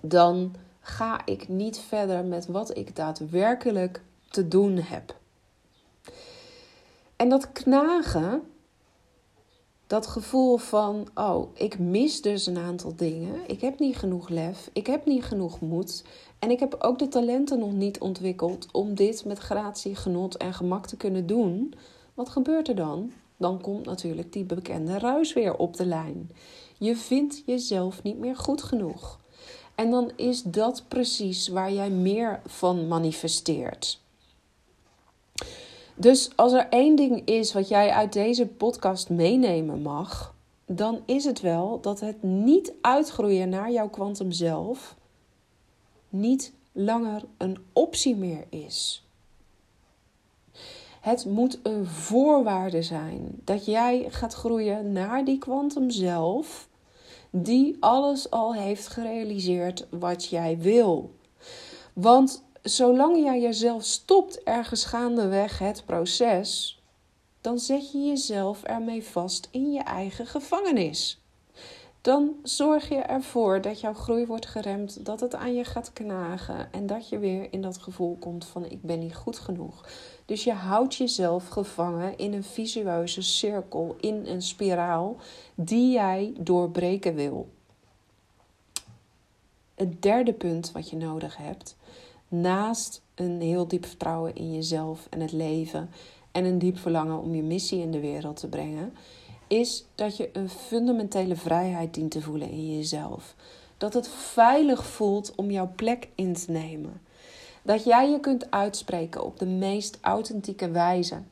Dan 0.00 0.54
ga 0.80 1.20
ik 1.24 1.48
niet 1.48 1.78
verder 1.78 2.24
met 2.24 2.46
wat 2.46 2.76
ik 2.76 2.96
daadwerkelijk 2.96 4.02
te 4.28 4.48
doen 4.48 4.76
heb. 4.76 5.16
En 7.16 7.28
dat 7.28 7.52
knagen, 7.52 8.42
dat 9.86 10.06
gevoel 10.06 10.56
van, 10.56 11.08
oh, 11.14 11.48
ik 11.54 11.78
mis 11.78 12.22
dus 12.22 12.46
een 12.46 12.58
aantal 12.58 12.96
dingen. 12.96 13.34
Ik 13.46 13.60
heb 13.60 13.78
niet 13.78 13.96
genoeg 13.96 14.28
lef, 14.28 14.70
ik 14.72 14.86
heb 14.86 15.06
niet 15.06 15.24
genoeg 15.24 15.60
moed. 15.60 16.04
En 16.38 16.50
ik 16.50 16.60
heb 16.60 16.76
ook 16.78 16.98
de 16.98 17.08
talenten 17.08 17.58
nog 17.58 17.72
niet 17.72 18.00
ontwikkeld 18.00 18.68
om 18.72 18.94
dit 18.94 19.24
met 19.24 19.38
gratie, 19.38 19.96
genot 19.96 20.36
en 20.36 20.54
gemak 20.54 20.86
te 20.86 20.96
kunnen 20.96 21.26
doen. 21.26 21.74
Wat 22.14 22.28
gebeurt 22.28 22.68
er 22.68 22.74
dan? 22.74 23.12
Dan 23.38 23.60
komt 23.60 23.84
natuurlijk 23.84 24.32
die 24.32 24.44
bekende 24.44 24.98
ruis 24.98 25.32
weer 25.32 25.56
op 25.56 25.76
de 25.76 25.86
lijn. 25.86 26.30
Je 26.78 26.96
vindt 26.96 27.42
jezelf 27.46 28.02
niet 28.02 28.18
meer 28.18 28.36
goed 28.36 28.62
genoeg. 28.62 29.18
En 29.74 29.90
dan 29.90 30.12
is 30.16 30.42
dat 30.42 30.84
precies 30.88 31.48
waar 31.48 31.72
jij 31.72 31.90
meer 31.90 32.40
van 32.46 32.88
manifesteert. 32.88 34.00
Dus 35.94 36.30
als 36.36 36.52
er 36.52 36.66
één 36.70 36.96
ding 36.96 37.26
is 37.26 37.52
wat 37.52 37.68
jij 37.68 37.90
uit 37.90 38.12
deze 38.12 38.46
podcast 38.46 39.10
meenemen 39.10 39.82
mag, 39.82 40.34
dan 40.66 41.02
is 41.04 41.24
het 41.24 41.40
wel 41.40 41.80
dat 41.80 42.00
het 42.00 42.22
niet 42.22 42.72
uitgroeien 42.80 43.48
naar 43.48 43.72
jouw 43.72 43.88
kwantum 43.88 44.32
zelf 44.32 44.96
niet 46.08 46.52
langer 46.72 47.24
een 47.36 47.58
optie 47.72 48.16
meer 48.16 48.44
is. 48.48 49.07
Het 51.00 51.24
moet 51.24 51.58
een 51.62 51.86
voorwaarde 51.86 52.82
zijn 52.82 53.40
dat 53.44 53.64
jij 53.64 54.06
gaat 54.08 54.34
groeien 54.34 54.92
naar 54.92 55.24
die 55.24 55.38
kwantum 55.38 55.90
zelf, 55.90 56.68
die 57.30 57.76
alles 57.80 58.30
al 58.30 58.54
heeft 58.54 58.88
gerealiseerd 58.88 59.86
wat 59.90 60.26
jij 60.26 60.58
wil. 60.58 61.14
Want 61.92 62.44
zolang 62.62 63.24
jij 63.24 63.40
jezelf 63.40 63.84
stopt 63.84 64.42
ergens 64.42 64.84
gaandeweg 64.84 65.58
het 65.58 65.82
proces, 65.86 66.82
dan 67.40 67.58
zet 67.58 67.92
je 67.92 67.98
jezelf 67.98 68.62
ermee 68.62 69.04
vast 69.04 69.48
in 69.50 69.72
je 69.72 69.82
eigen 69.82 70.26
gevangenis 70.26 71.20
dan 72.08 72.34
zorg 72.42 72.88
je 72.88 72.96
ervoor 72.96 73.60
dat 73.60 73.80
jouw 73.80 73.94
groei 73.94 74.26
wordt 74.26 74.46
geremd, 74.46 75.04
dat 75.04 75.20
het 75.20 75.34
aan 75.34 75.54
je 75.54 75.64
gaat 75.64 75.92
knagen 75.92 76.72
en 76.72 76.86
dat 76.86 77.08
je 77.08 77.18
weer 77.18 77.52
in 77.52 77.62
dat 77.62 77.78
gevoel 77.78 78.16
komt 78.20 78.44
van 78.44 78.64
ik 78.64 78.82
ben 78.82 78.98
niet 78.98 79.14
goed 79.14 79.38
genoeg. 79.38 79.88
Dus 80.24 80.44
je 80.44 80.52
houdt 80.52 80.94
jezelf 80.94 81.48
gevangen 81.48 82.18
in 82.18 82.32
een 82.32 82.44
visueuze 82.44 83.22
cirkel, 83.22 83.96
in 84.00 84.26
een 84.26 84.42
spiraal 84.42 85.16
die 85.54 85.92
jij 85.92 86.32
doorbreken 86.38 87.14
wil. 87.14 87.48
Het 89.74 90.02
derde 90.02 90.32
punt 90.32 90.72
wat 90.72 90.90
je 90.90 90.96
nodig 90.96 91.36
hebt, 91.36 91.76
naast 92.28 93.02
een 93.14 93.40
heel 93.40 93.68
diep 93.68 93.86
vertrouwen 93.86 94.34
in 94.34 94.54
jezelf 94.54 95.06
en 95.10 95.20
het 95.20 95.32
leven 95.32 95.90
en 96.32 96.44
een 96.44 96.58
diep 96.58 96.78
verlangen 96.78 97.20
om 97.20 97.34
je 97.34 97.42
missie 97.42 97.80
in 97.80 97.90
de 97.90 98.00
wereld 98.00 98.36
te 98.36 98.48
brengen, 98.48 98.92
is 99.48 99.84
dat 99.94 100.16
je 100.16 100.30
een 100.32 100.48
fundamentele 100.48 101.36
vrijheid 101.36 101.94
dient 101.94 102.10
te 102.10 102.22
voelen 102.22 102.50
in 102.50 102.76
jezelf. 102.76 103.34
Dat 103.76 103.94
het 103.94 104.08
veilig 104.08 104.86
voelt 104.86 105.32
om 105.34 105.50
jouw 105.50 105.72
plek 105.76 106.08
in 106.14 106.34
te 106.34 106.50
nemen. 106.50 107.00
Dat 107.62 107.84
jij 107.84 108.10
je 108.10 108.20
kunt 108.20 108.50
uitspreken 108.50 109.24
op 109.24 109.38
de 109.38 109.46
meest 109.46 109.98
authentieke 110.00 110.70
wijze. 110.70 111.22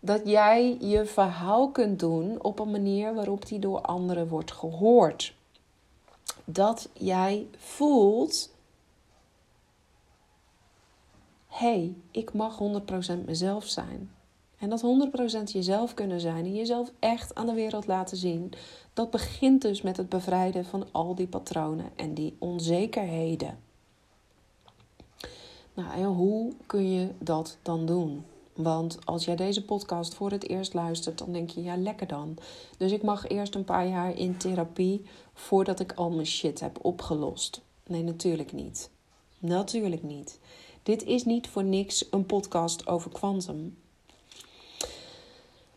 Dat 0.00 0.20
jij 0.24 0.76
je 0.80 1.04
verhaal 1.04 1.70
kunt 1.70 1.98
doen 1.98 2.42
op 2.42 2.58
een 2.58 2.70
manier 2.70 3.14
waarop 3.14 3.46
die 3.46 3.58
door 3.58 3.80
anderen 3.80 4.28
wordt 4.28 4.52
gehoord. 4.52 5.34
Dat 6.44 6.88
jij 6.92 7.46
voelt: 7.56 8.50
hé, 11.46 11.66
hey, 11.66 11.94
ik 12.10 12.32
mag 12.32 12.58
100% 13.18 13.24
mezelf 13.24 13.64
zijn. 13.64 14.13
En 14.64 14.70
dat 14.70 14.84
100% 15.48 15.52
jezelf 15.52 15.94
kunnen 15.94 16.20
zijn 16.20 16.44
en 16.44 16.54
jezelf 16.54 16.92
echt 16.98 17.34
aan 17.34 17.46
de 17.46 17.52
wereld 17.52 17.86
laten 17.86 18.16
zien. 18.16 18.52
Dat 18.92 19.10
begint 19.10 19.62
dus 19.62 19.82
met 19.82 19.96
het 19.96 20.08
bevrijden 20.08 20.64
van 20.64 20.86
al 20.92 21.14
die 21.14 21.26
patronen 21.26 21.90
en 21.96 22.14
die 22.14 22.36
onzekerheden. 22.38 23.58
Nou, 25.74 25.92
en 25.94 26.04
hoe 26.04 26.52
kun 26.66 26.90
je 26.92 27.08
dat 27.18 27.58
dan 27.62 27.86
doen? 27.86 28.24
Want 28.54 28.98
als 29.04 29.24
jij 29.24 29.36
deze 29.36 29.64
podcast 29.64 30.14
voor 30.14 30.30
het 30.30 30.48
eerst 30.48 30.74
luistert, 30.74 31.18
dan 31.18 31.32
denk 31.32 31.50
je, 31.50 31.62
ja, 31.62 31.76
lekker 31.76 32.06
dan. 32.06 32.36
Dus 32.78 32.92
ik 32.92 33.02
mag 33.02 33.28
eerst 33.28 33.54
een 33.54 33.64
paar 33.64 33.88
jaar 33.88 34.16
in 34.16 34.36
therapie 34.36 35.02
voordat 35.34 35.80
ik 35.80 35.92
al 35.92 36.10
mijn 36.10 36.26
shit 36.26 36.60
heb 36.60 36.78
opgelost. 36.84 37.60
Nee, 37.86 38.02
natuurlijk 38.02 38.52
niet. 38.52 38.90
Natuurlijk 39.38 40.02
niet. 40.02 40.38
Dit 40.82 41.04
is 41.04 41.24
niet 41.24 41.48
voor 41.48 41.64
niks 41.64 42.06
een 42.10 42.26
podcast 42.26 42.86
over 42.86 43.10
kwantum. 43.10 43.76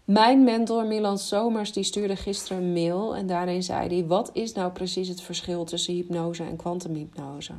Mijn 0.08 0.44
mentor 0.44 0.86
Milan 0.86 1.18
Somers 1.18 1.72
die 1.72 1.84
stuurde 1.84 2.16
gisteren 2.16 2.64
een 2.64 2.74
mail 2.74 3.16
en 3.16 3.28
daarin 3.28 3.64
zei 3.64 3.88
hij: 3.88 4.06
Wat 4.06 4.30
is 4.34 4.54
nou 4.54 4.72
precies 4.72 5.08
het 5.08 5.22
verschil 5.22 5.64
tussen 5.64 5.94
hypnose 5.94 6.44
en 6.44 6.56
kwantumhypnose? 6.56 7.54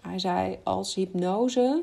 Hij 0.00 0.18
zei: 0.18 0.58
Als 0.62 0.94
hypnose 0.94 1.82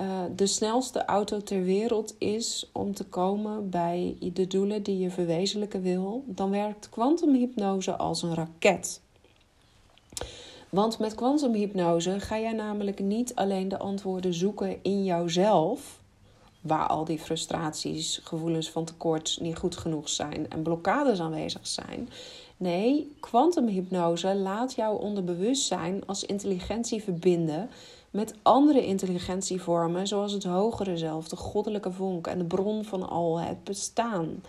uh, 0.00 0.22
de 0.36 0.46
snelste 0.46 1.04
auto 1.04 1.42
ter 1.42 1.62
wereld 1.62 2.14
is 2.18 2.70
om 2.72 2.94
te 2.94 3.04
komen 3.04 3.70
bij 3.70 4.16
de 4.32 4.46
doelen 4.46 4.82
die 4.82 4.98
je 4.98 5.10
verwezenlijken 5.10 5.82
wil, 5.82 6.24
dan 6.26 6.50
werkt 6.50 6.88
kwantumhypnose 6.88 7.96
als 7.96 8.22
een 8.22 8.34
raket. 8.34 9.00
Want 10.68 10.98
met 10.98 11.14
kwantumhypnose 11.14 12.20
ga 12.20 12.38
jij 12.38 12.52
namelijk 12.52 12.98
niet 12.98 13.34
alleen 13.34 13.68
de 13.68 13.78
antwoorden 13.78 14.34
zoeken 14.34 14.82
in 14.82 15.04
jouzelf 15.04 15.97
waar 16.60 16.86
al 16.86 17.04
die 17.04 17.18
frustraties, 17.18 18.20
gevoelens 18.24 18.70
van 18.70 18.84
tekort 18.84 19.38
niet 19.40 19.56
goed 19.56 19.76
genoeg 19.76 20.08
zijn 20.08 20.50
en 20.50 20.62
blokkades 20.62 21.20
aanwezig 21.20 21.66
zijn. 21.66 22.08
Nee, 22.56 23.14
kwantumhypnose 23.20 24.34
laat 24.34 24.74
jouw 24.74 24.94
onderbewustzijn 24.94 26.02
als 26.06 26.24
intelligentie 26.24 27.02
verbinden 27.02 27.70
met 28.10 28.34
andere 28.42 28.86
intelligentievormen, 28.86 30.06
zoals 30.06 30.32
het 30.32 30.44
hogere 30.44 30.96
zelf, 30.96 31.28
de 31.28 31.36
goddelijke 31.36 31.92
vonk 31.92 32.26
en 32.26 32.38
de 32.38 32.44
bron 32.44 32.84
van 32.84 33.08
al 33.08 33.40
het 33.40 33.64
bestaan. 33.64 34.42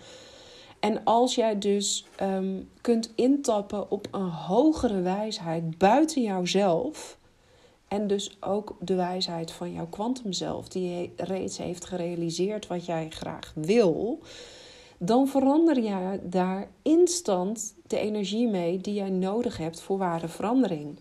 En 0.80 1.04
als 1.04 1.34
jij 1.34 1.58
dus 1.58 2.06
um, 2.22 2.68
kunt 2.80 3.12
intappen 3.14 3.90
op 3.90 4.08
een 4.10 4.28
hogere 4.28 5.00
wijsheid 5.00 5.78
buiten 5.78 6.22
jouzelf, 6.22 7.18
en 7.90 8.06
dus 8.06 8.36
ook 8.40 8.76
de 8.80 8.94
wijsheid 8.94 9.50
van 9.52 9.72
jouw 9.72 9.86
kwantumzelf, 9.86 10.68
die 10.68 11.12
reeds 11.16 11.58
heeft 11.58 11.84
gerealiseerd 11.84 12.66
wat 12.66 12.86
jij 12.86 13.10
graag 13.10 13.52
wil, 13.54 14.20
dan 14.98 15.28
verander 15.28 15.82
je 15.82 16.20
daar 16.22 16.68
instant 16.82 17.74
de 17.86 17.98
energie 17.98 18.48
mee 18.48 18.78
die 18.78 18.94
jij 18.94 19.10
nodig 19.10 19.56
hebt 19.56 19.80
voor 19.80 19.98
ware 19.98 20.28
verandering. 20.28 20.98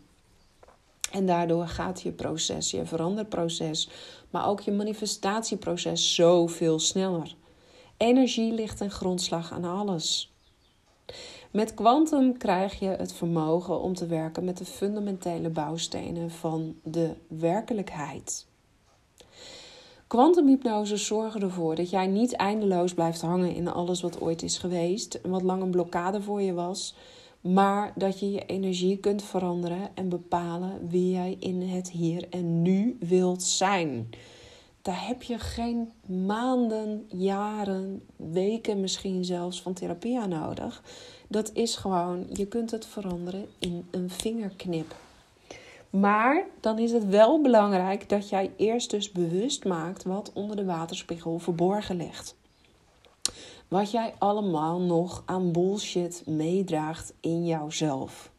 En 1.11 1.25
daardoor 1.25 1.67
gaat 1.67 2.01
je 2.01 2.11
proces, 2.11 2.71
je 2.71 2.85
veranderproces, 2.85 3.89
maar 4.29 4.47
ook 4.47 4.61
je 4.61 4.71
manifestatieproces 4.71 6.15
zoveel 6.15 6.79
sneller. 6.79 7.35
Energie 7.97 8.53
ligt 8.53 8.79
een 8.79 8.91
grondslag 8.91 9.51
aan 9.51 9.65
alles. 9.65 10.33
Met 11.51 11.73
kwantum 11.73 12.37
krijg 12.37 12.79
je 12.79 12.87
het 12.87 13.13
vermogen 13.13 13.81
om 13.81 13.93
te 13.93 14.05
werken 14.05 14.43
met 14.43 14.57
de 14.57 14.65
fundamentele 14.65 15.49
bouwstenen 15.49 16.31
van 16.31 16.75
de 16.83 17.15
werkelijkheid. 17.27 18.47
Kwantumhypnose 20.07 20.97
zorgt 20.97 21.41
ervoor 21.41 21.75
dat 21.75 21.89
jij 21.89 22.07
niet 22.07 22.33
eindeloos 22.33 22.93
blijft 22.93 23.21
hangen 23.21 23.55
in 23.55 23.67
alles 23.67 24.01
wat 24.01 24.21
ooit 24.21 24.43
is 24.43 24.57
geweest 24.57 25.13
en 25.13 25.29
wat 25.29 25.41
lang 25.41 25.61
een 25.61 25.71
blokkade 25.71 26.21
voor 26.21 26.41
je 26.41 26.53
was, 26.53 26.95
maar 27.41 27.93
dat 27.95 28.19
je 28.19 28.31
je 28.31 28.45
energie 28.45 28.97
kunt 28.97 29.23
veranderen 29.23 29.89
en 29.95 30.09
bepalen 30.09 30.87
wie 30.87 31.11
jij 31.11 31.37
in 31.39 31.61
het 31.61 31.89
hier 31.89 32.27
en 32.29 32.61
nu 32.61 32.97
wilt 32.99 33.43
zijn. 33.43 34.09
daar 34.81 35.07
heb 35.07 35.23
je 35.23 35.39
geen 35.39 35.91
maanden, 36.05 37.05
jaren, 37.07 38.01
weken 38.15 38.79
misschien 38.79 39.25
zelfs 39.25 39.61
van 39.61 39.73
therapie 39.73 40.19
aan 40.19 40.29
nodig. 40.29 40.83
Dat 41.31 41.51
is 41.53 41.75
gewoon, 41.75 42.25
je 42.33 42.45
kunt 42.45 42.71
het 42.71 42.85
veranderen 42.85 43.47
in 43.59 43.87
een 43.91 44.09
vingerknip. 44.09 44.95
Maar 45.89 46.45
dan 46.59 46.79
is 46.79 46.91
het 46.91 47.05
wel 47.05 47.41
belangrijk 47.41 48.09
dat 48.09 48.29
jij 48.29 48.51
eerst 48.57 48.89
dus 48.89 49.11
bewust 49.11 49.65
maakt 49.65 50.03
wat 50.03 50.31
onder 50.33 50.55
de 50.55 50.65
waterspiegel 50.65 51.39
verborgen 51.39 51.95
ligt. 51.95 52.35
Wat 53.67 53.91
jij 53.91 54.13
allemaal 54.17 54.79
nog 54.79 55.23
aan 55.25 55.51
bullshit 55.51 56.23
meedraagt 56.25 57.13
in 57.19 57.45
jouzelf. 57.45 58.31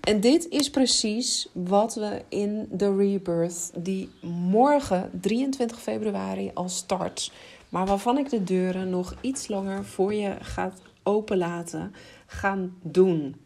En 0.00 0.20
dit 0.20 0.48
is 0.48 0.70
precies 0.70 1.48
wat 1.52 1.94
we 1.94 2.22
in 2.28 2.68
de 2.70 2.96
Rebirth, 2.96 3.70
die 3.74 4.10
morgen 4.50 5.10
23 5.20 5.80
februari 5.80 6.50
al 6.54 6.68
start, 6.68 7.32
maar 7.68 7.86
waarvan 7.86 8.18
ik 8.18 8.30
de 8.30 8.44
deuren 8.44 8.90
nog 8.90 9.14
iets 9.20 9.48
langer 9.48 9.84
voor 9.84 10.14
je 10.14 10.36
gaat 10.40 10.80
openlaten, 11.08 11.94
gaan 12.26 12.78
doen. 12.82 13.36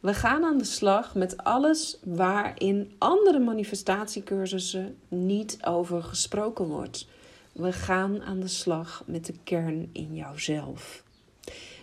We 0.00 0.14
gaan 0.14 0.44
aan 0.44 0.58
de 0.58 0.64
slag 0.64 1.14
met 1.14 1.36
alles 1.36 1.98
waar 2.04 2.60
in 2.60 2.92
andere 2.98 3.38
manifestatiecursussen 3.38 4.96
niet 5.08 5.58
over 5.64 6.02
gesproken 6.02 6.66
wordt. 6.66 7.08
We 7.52 7.72
gaan 7.72 8.22
aan 8.22 8.40
de 8.40 8.48
slag 8.48 9.02
met 9.06 9.26
de 9.26 9.34
kern 9.44 9.90
in 9.92 10.14
jouzelf. 10.14 11.04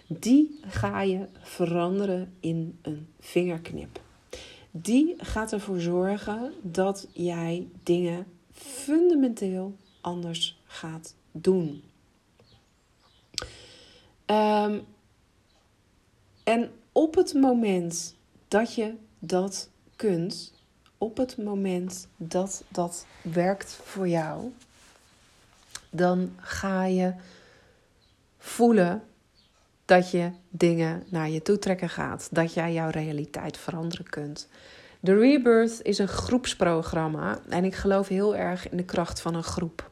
Die 0.08 0.60
ga 0.62 1.02
je 1.02 1.28
veranderen 1.41 2.34
in 2.39 2.80
een 2.82 3.08
vingerknip. 3.20 4.02
Die 4.72 5.13
gaat 5.17 5.54
ervoor 5.54 5.80
zorgen 5.80 6.54
dat 6.62 7.08
jij 7.13 7.67
dingen 7.84 8.26
fundamenteel 8.52 9.76
anders 10.02 10.62
gaat 10.65 11.15
doen. 11.32 11.84
Um, 14.26 14.86
en 16.48 16.72
op 16.92 17.16
het 17.16 17.34
moment 17.34 18.16
dat 18.48 18.76
je 18.76 18.94
dat 19.20 19.70
kunt, 19.96 20.54
op 20.98 21.18
het 21.18 21.38
moment 21.38 22.08
dat 22.18 22.64
dat 22.68 23.06
werkt 23.22 23.80
voor 23.84 24.08
jou, 24.08 24.54
dan 25.90 26.36
ga 26.38 26.86
je 26.86 27.14
voelen 28.38 29.04
dat 29.86 30.12
je 30.12 30.32
dingen 30.50 31.04
naar 31.10 31.30
je 31.30 31.42
toe 31.42 31.60
trekken 31.60 31.90
gaat, 31.90 32.28
dat 32.32 32.54
jij 32.54 32.74
jouw 32.74 32.90
realiteit 32.90 33.58
veranderen 33.58 34.10
kunt. 34.10 34.48
De 35.00 35.18
Rebirth 35.18 35.82
is 35.82 35.98
een 35.98 36.08
groepsprogramma 36.08 37.40
en 37.50 37.64
ik 37.64 37.76
geloof 37.76 38.08
heel 38.08 38.36
erg 38.36 38.70
in 38.70 38.78
de 38.78 38.86
kracht 38.86 39.22
van 39.22 39.36
een 39.36 39.44
groep. 39.44 39.87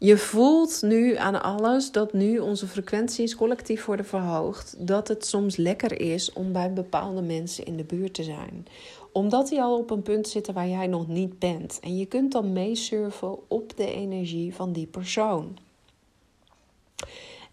Je 0.00 0.18
voelt 0.18 0.82
nu 0.82 1.16
aan 1.16 1.42
alles 1.42 1.92
dat 1.92 2.12
nu 2.12 2.38
onze 2.38 2.66
frequenties 2.66 3.36
collectief 3.36 3.84
worden 3.84 4.06
verhoogd, 4.06 4.74
dat 4.78 5.08
het 5.08 5.26
soms 5.26 5.56
lekker 5.56 6.00
is 6.00 6.32
om 6.32 6.52
bij 6.52 6.72
bepaalde 6.72 7.22
mensen 7.22 7.64
in 7.64 7.76
de 7.76 7.84
buurt 7.84 8.14
te 8.14 8.22
zijn. 8.22 8.66
Omdat 9.12 9.48
die 9.48 9.60
al 9.60 9.78
op 9.78 9.90
een 9.90 10.02
punt 10.02 10.28
zitten 10.28 10.54
waar 10.54 10.68
jij 10.68 10.86
nog 10.86 11.08
niet 11.08 11.38
bent. 11.38 11.80
En 11.80 11.96
je 11.96 12.06
kunt 12.06 12.32
dan 12.32 12.52
meesurfen 12.52 13.48
op 13.48 13.76
de 13.76 13.92
energie 13.92 14.54
van 14.54 14.72
die 14.72 14.86
persoon. 14.86 15.58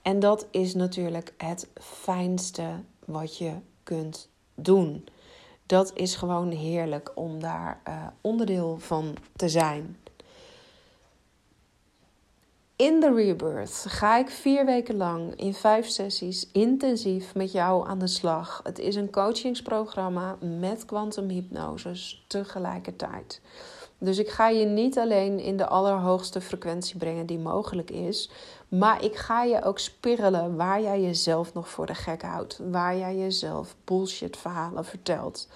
En 0.02 0.20
dat 0.20 0.48
is 0.52 0.74
natuurlijk 0.74 1.34
het 1.38 1.68
fijnste 1.82 2.70
wat 3.06 3.38
je 3.38 3.52
kunt 3.84 4.30
doen. 4.56 5.08
Dat 5.66 5.92
is 5.96 6.16
gewoon 6.16 6.52
heerlijk 6.52 7.12
om 7.16 7.40
daar 7.40 7.82
uh, 7.88 8.08
onderdeel 8.22 8.78
van 8.80 9.16
te 9.36 9.50
zijn. 9.50 9.98
In 12.78 13.00
de 13.00 13.14
Rebirth 13.14 13.86
ga 13.88 14.18
ik 14.18 14.30
vier 14.30 14.66
weken 14.66 14.98
lang 14.98 15.36
in 15.36 15.54
vijf 15.54 15.88
sessies 15.88 16.50
intensief 16.52 17.36
met 17.36 17.52
jou 17.52 17.88
aan 17.88 18.00
de 18.00 18.08
slag. 18.08 18.62
Het 18.64 18.80
is 18.80 18.96
een 18.96 19.12
coachingsprogramma 19.12 20.38
met 20.60 20.86
kwantumhypnoses 20.86 22.26
tegelijkertijd. 22.28 23.42
Dus 23.98 24.18
ik 24.18 24.30
ga 24.30 24.50
je 24.50 24.66
niet 24.66 24.98
alleen 24.98 25.40
in 25.40 25.58
de 25.58 25.68
allerhoogste 25.68 26.42
frequentie 26.42 26.98
brengen 26.98 27.26
die 27.26 27.40
mogelijk 27.40 27.92
is, 27.92 28.32
maar 28.68 29.04
ik 29.04 29.16
ga 29.16 29.44
je 29.44 29.64
ook 29.64 29.80
spirrelen 29.80 30.56
waar 30.56 30.82
jij 30.82 31.02
jezelf 31.02 31.54
nog 31.54 31.70
voor 31.70 31.86
de 31.86 31.96
gek 31.96 32.22
houdt, 32.22 32.60
waar 32.72 32.98
jij 32.98 33.18
jezelf 33.18 33.76
bullshit 33.84 34.38
verhalen 34.38 34.86
vertelt, 34.86 35.48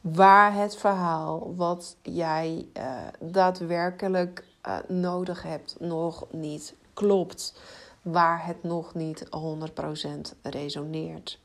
waar 0.00 0.54
het 0.54 0.76
verhaal 0.76 1.54
wat 1.54 1.96
jij 2.02 2.68
uh, 2.76 2.82
daadwerkelijk 3.20 4.44
uh, 4.66 4.78
nodig 4.88 5.42
hebt 5.42 5.76
nog 5.80 6.26
niet 6.30 6.74
klopt, 6.94 7.60
waar 8.02 8.46
het 8.46 8.62
nog 8.62 8.94
niet 8.94 9.24
100% 9.24 9.30
resoneert. 10.42 11.38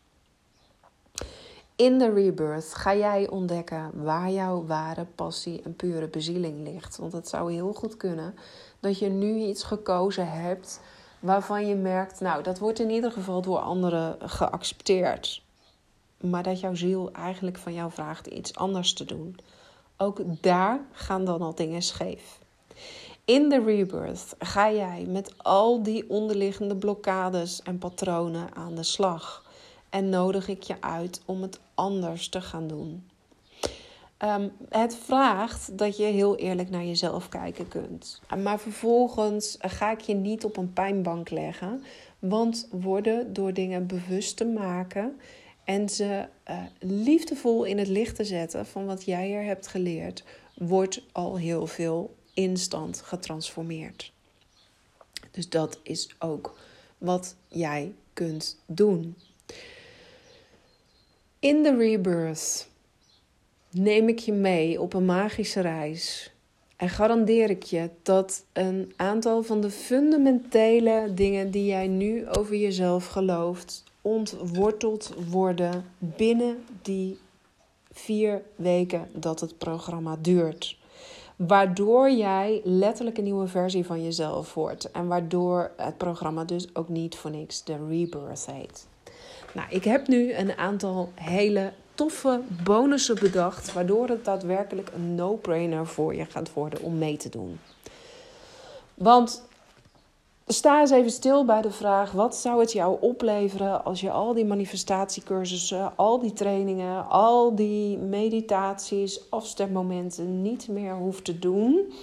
In 1.75 1.97
de 1.97 2.13
rebirth 2.13 2.73
ga 2.73 2.95
jij 2.95 3.29
ontdekken 3.29 4.03
waar 4.03 4.29
jouw 4.29 4.65
ware 4.65 5.05
passie 5.05 5.61
en 5.61 5.75
pure 5.75 6.07
bezieling 6.07 6.67
ligt. 6.67 6.97
Want 6.97 7.13
het 7.13 7.27
zou 7.27 7.53
heel 7.53 7.73
goed 7.73 7.97
kunnen 7.97 8.35
dat 8.79 8.99
je 8.99 9.09
nu 9.09 9.39
iets 9.39 9.63
gekozen 9.63 10.31
hebt 10.31 10.79
waarvan 11.19 11.67
je 11.67 11.75
merkt, 11.75 12.19
nou, 12.19 12.43
dat 12.43 12.59
wordt 12.59 12.79
in 12.79 12.89
ieder 12.89 13.11
geval 13.11 13.41
door 13.41 13.59
anderen 13.59 14.17
geaccepteerd. 14.29 15.43
Maar 16.17 16.43
dat 16.43 16.59
jouw 16.59 16.75
ziel 16.75 17.11
eigenlijk 17.11 17.57
van 17.57 17.73
jou 17.73 17.91
vraagt 17.91 18.27
iets 18.27 18.55
anders 18.55 18.93
te 18.93 19.05
doen. 19.05 19.37
Ook 19.97 20.21
daar 20.41 20.79
gaan 20.91 21.25
dan 21.25 21.41
al 21.41 21.55
dingen 21.55 21.81
scheef. 21.81 22.39
In 23.31 23.49
de 23.49 23.63
rebirth 23.63 24.35
ga 24.39 24.71
jij 24.71 25.05
met 25.07 25.33
al 25.37 25.83
die 25.83 26.09
onderliggende 26.09 26.75
blokkades 26.75 27.61
en 27.61 27.77
patronen 27.77 28.55
aan 28.55 28.75
de 28.75 28.83
slag. 28.83 29.51
En 29.89 30.09
nodig 30.09 30.47
ik 30.47 30.63
je 30.63 30.75
uit 30.79 31.21
om 31.25 31.41
het 31.41 31.59
anders 31.73 32.29
te 32.29 32.41
gaan 32.41 32.67
doen. 32.67 33.03
Ehm, 34.17 34.47
het 34.69 34.95
vraagt 34.95 35.77
dat 35.77 35.97
je 35.97 36.03
heel 36.03 36.35
eerlijk 36.35 36.69
naar 36.69 36.83
jezelf 36.83 37.29
kijken 37.29 37.67
kunt. 37.67 38.21
Maar 38.43 38.59
vervolgens 38.59 39.57
ga 39.59 39.91
ik 39.91 40.01
je 40.01 40.13
niet 40.13 40.45
op 40.45 40.57
een 40.57 40.73
pijnbank 40.73 41.29
leggen. 41.29 41.83
Want 42.19 42.67
worden 42.71 43.33
door 43.33 43.53
dingen 43.53 43.87
bewust 43.87 44.37
te 44.37 44.45
maken 44.45 45.19
en 45.63 45.89
ze 45.89 46.25
uh, 46.49 46.57
liefdevol 46.79 47.63
in 47.63 47.77
het 47.77 47.87
licht 47.87 48.15
te 48.15 48.23
zetten 48.23 48.65
van 48.65 48.85
wat 48.85 49.05
jij 49.05 49.33
er 49.33 49.43
hebt 49.43 49.67
geleerd, 49.67 50.23
wordt 50.55 51.03
al 51.11 51.37
heel 51.37 51.67
veel 51.67 52.19
instant 52.33 53.01
getransformeerd. 53.01 54.11
Dus 55.31 55.49
dat 55.49 55.79
is 55.83 56.15
ook 56.19 56.59
wat 56.97 57.35
jij 57.47 57.93
kunt 58.13 58.57
doen. 58.65 59.15
In 61.39 61.63
de 61.63 61.75
rebirth 61.75 62.67
neem 63.69 64.07
ik 64.07 64.19
je 64.19 64.33
mee 64.33 64.81
op 64.81 64.93
een 64.93 65.05
magische 65.05 65.61
reis. 65.61 66.31
En 66.75 66.89
garandeer 66.89 67.49
ik 67.49 67.63
je 67.63 67.89
dat 68.03 68.45
een 68.53 68.93
aantal 68.95 69.43
van 69.43 69.61
de 69.61 69.71
fundamentele 69.71 71.11
dingen 71.13 71.51
die 71.51 71.65
jij 71.65 71.87
nu 71.87 72.29
over 72.29 72.55
jezelf 72.55 73.07
gelooft, 73.07 73.83
ontworteld 74.01 75.13
worden 75.29 75.85
binnen 75.97 76.63
die 76.81 77.17
vier 77.91 78.41
weken 78.55 79.09
dat 79.13 79.39
het 79.39 79.57
programma 79.57 80.17
duurt. 80.21 80.77
Waardoor 81.47 82.11
jij 82.11 82.61
letterlijk 82.63 83.17
een 83.17 83.23
nieuwe 83.23 83.47
versie 83.47 83.85
van 83.85 84.03
jezelf 84.03 84.53
wordt. 84.53 84.91
En 84.91 85.07
waardoor 85.07 85.71
het 85.77 85.97
programma 85.97 86.43
dus 86.43 86.75
ook 86.75 86.89
niet 86.89 87.15
voor 87.15 87.31
niks 87.31 87.63
de 87.63 87.75
Rebirth 87.89 88.45
heet. 88.51 88.87
Nou, 89.53 89.67
ik 89.69 89.83
heb 89.83 90.07
nu 90.07 90.33
een 90.33 90.57
aantal 90.57 91.11
hele 91.15 91.73
toffe 91.93 92.41
bonussen 92.63 93.19
bedacht. 93.19 93.73
Waardoor 93.73 94.07
het 94.07 94.25
daadwerkelijk 94.25 94.91
een 94.95 95.15
no-brainer 95.15 95.87
voor 95.87 96.15
je 96.15 96.25
gaat 96.25 96.53
worden 96.53 96.81
om 96.81 96.97
mee 96.97 97.17
te 97.17 97.29
doen. 97.29 97.59
Want 98.93 99.43
sta 100.51 100.79
eens 100.79 100.91
even 100.91 101.11
stil 101.11 101.45
bij 101.45 101.61
de 101.61 101.71
vraag: 101.71 102.11
wat 102.11 102.35
zou 102.35 102.59
het 102.59 102.71
jou 102.71 102.97
opleveren 103.01 103.85
als 103.85 104.01
je 104.01 104.11
al 104.11 104.33
die 104.33 104.45
manifestatiecursussen, 104.45 105.97
al 105.97 106.19
die 106.19 106.33
trainingen, 106.33 107.09
al 107.09 107.55
die 107.55 107.97
meditaties, 107.97 109.29
afstemmomenten 109.29 110.41
niet 110.41 110.67
meer 110.67 110.95
hoeft 110.95 111.25
te 111.25 111.39
doen? 111.39 111.93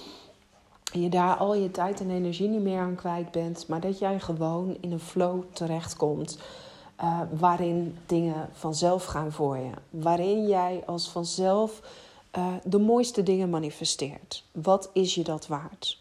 En 0.92 1.02
je 1.02 1.08
daar 1.08 1.36
al 1.36 1.54
je 1.54 1.70
tijd 1.70 2.00
en 2.00 2.10
energie 2.10 2.48
niet 2.48 2.62
meer 2.62 2.80
aan 2.80 2.94
kwijt 2.94 3.30
bent, 3.30 3.68
maar 3.68 3.80
dat 3.80 3.98
jij 3.98 4.20
gewoon 4.20 4.76
in 4.80 4.92
een 4.92 5.00
flow 5.00 5.42
terechtkomt. 5.52 6.38
Uh, 7.02 7.20
waarin 7.38 7.96
dingen 8.06 8.48
vanzelf 8.52 9.04
gaan 9.04 9.32
voor 9.32 9.56
je. 9.56 9.70
Waarin 9.90 10.46
jij 10.46 10.82
als 10.86 11.08
vanzelf 11.08 11.80
uh, 12.38 12.46
de 12.64 12.78
mooiste 12.78 13.22
dingen 13.22 13.50
manifesteert. 13.50 14.44
Wat 14.52 14.90
is 14.92 15.14
je 15.14 15.24
dat 15.24 15.46
waard? 15.46 15.98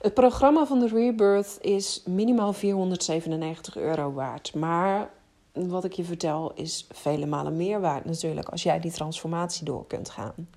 Het 0.00 0.14
programma 0.14 0.66
van 0.66 0.78
de 0.78 0.88
Rebirth 0.88 1.58
is 1.60 2.02
minimaal 2.06 2.52
497 2.52 3.76
euro 3.76 4.12
waard. 4.12 4.54
Maar 4.54 5.10
wat 5.52 5.84
ik 5.84 5.92
je 5.92 6.04
vertel 6.04 6.52
is 6.54 6.86
vele 6.92 7.26
malen 7.26 7.56
meer 7.56 7.80
waard 7.80 8.04
natuurlijk 8.04 8.48
als 8.48 8.62
jij 8.62 8.80
die 8.80 8.92
transformatie 8.92 9.64
door 9.64 9.86
kunt 9.86 10.10
gaan. 10.10 10.48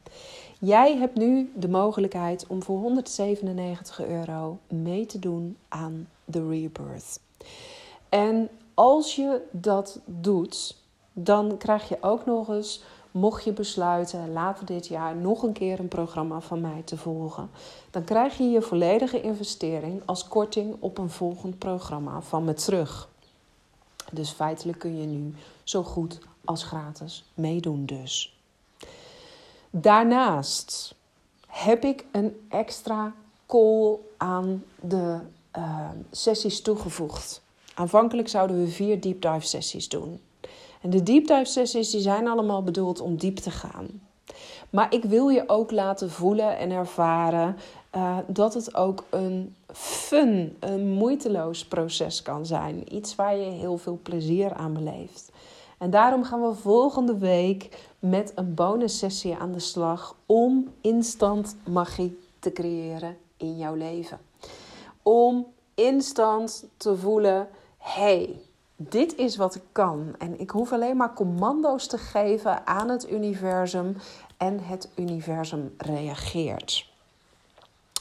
Jij 0.59 0.97
hebt 0.97 1.15
nu 1.15 1.51
de 1.55 1.69
mogelijkheid 1.69 2.47
om 2.47 2.63
voor 2.63 2.79
197 2.79 4.05
euro 4.05 4.57
mee 4.67 5.05
te 5.05 5.19
doen 5.19 5.57
aan 5.67 6.07
de 6.25 6.47
Rebirth. 6.47 7.19
En 8.09 8.49
als 8.73 9.15
je 9.15 9.41
dat 9.51 9.99
doet, 10.05 10.77
dan 11.13 11.57
krijg 11.57 11.89
je 11.89 11.97
ook 12.01 12.25
nog 12.25 12.49
eens, 12.49 12.83
mocht 13.13 13.43
je 13.43 13.53
besluiten 13.53 14.31
later 14.31 14.65
dit 14.65 14.87
jaar 14.87 15.15
nog 15.15 15.43
een 15.43 15.53
keer 15.53 15.79
een 15.79 15.87
programma 15.87 16.39
van 16.39 16.61
mij 16.61 16.81
te 16.85 16.97
volgen, 16.97 17.49
dan 17.91 18.03
krijg 18.03 18.37
je 18.37 18.43
je 18.43 18.61
volledige 18.61 19.21
investering 19.21 20.01
als 20.05 20.27
korting 20.27 20.75
op 20.79 20.97
een 20.97 21.09
volgend 21.09 21.57
programma 21.57 22.21
van 22.21 22.43
me 22.43 22.53
terug. 22.53 23.09
Dus 24.11 24.29
feitelijk 24.29 24.79
kun 24.79 24.97
je 24.99 25.05
nu 25.05 25.33
zo 25.63 25.83
goed 25.83 26.19
als 26.45 26.63
gratis 26.63 27.25
meedoen 27.33 27.85
dus. 27.85 28.37
Daarnaast 29.69 30.95
heb 31.47 31.83
ik 31.83 32.05
een 32.11 32.45
extra 32.49 33.13
call 33.45 33.97
aan 34.17 34.63
de 34.81 35.19
uh, 35.57 35.89
sessies 36.11 36.61
toegevoegd. 36.61 37.41
Aanvankelijk 37.73 38.27
zouden 38.27 38.63
we 38.63 38.67
vier 38.67 39.01
deep 39.01 39.21
dive 39.21 39.47
sessies 39.47 39.89
doen. 39.89 40.19
En 40.83 40.89
de 40.89 41.03
deep 41.03 41.45
sessies 41.45 41.89
die 41.89 42.01
zijn 42.01 42.27
allemaal 42.27 42.63
bedoeld 42.63 42.99
om 42.99 43.17
diep 43.17 43.37
te 43.37 43.51
gaan. 43.51 43.87
Maar 44.69 44.93
ik 44.93 45.03
wil 45.03 45.29
je 45.29 45.43
ook 45.49 45.71
laten 45.71 46.09
voelen 46.11 46.57
en 46.57 46.71
ervaren 46.71 47.57
uh, 47.95 48.17
dat 48.27 48.53
het 48.53 48.75
ook 48.75 49.03
een 49.09 49.55
fun, 49.73 50.57
een 50.59 50.87
moeiteloos 50.87 51.65
proces 51.65 52.21
kan 52.21 52.45
zijn. 52.45 52.95
Iets 52.95 53.15
waar 53.15 53.35
je 53.35 53.51
heel 53.51 53.77
veel 53.77 53.99
plezier 54.03 54.53
aan 54.53 54.73
beleeft. 54.73 55.31
En 55.77 55.89
daarom 55.89 56.23
gaan 56.23 56.41
we 56.41 56.53
volgende 56.53 57.17
week 57.17 57.87
met 57.99 58.31
een 58.35 58.53
bonus 58.53 58.97
sessie 58.97 59.35
aan 59.35 59.51
de 59.51 59.59
slag 59.59 60.15
om 60.25 60.69
instant 60.81 61.55
magie 61.67 62.19
te 62.39 62.51
creëren 62.51 63.17
in 63.37 63.57
jouw 63.57 63.75
leven. 63.75 64.19
Om 65.01 65.45
instant 65.75 66.65
te 66.77 66.97
voelen: 66.97 67.47
hey, 67.77 68.39
dit 68.75 69.15
is 69.15 69.35
wat 69.35 69.55
ik 69.55 69.63
kan. 69.71 70.15
En 70.17 70.39
ik 70.39 70.49
hoef 70.49 70.71
alleen 70.71 70.97
maar 70.97 71.13
commando's 71.13 71.87
te 71.87 71.97
geven 71.97 72.67
aan 72.67 72.89
het 72.89 73.11
universum 73.11 73.97
en 74.37 74.59
het 74.59 74.89
universum 74.95 75.73
reageert. 75.77 76.91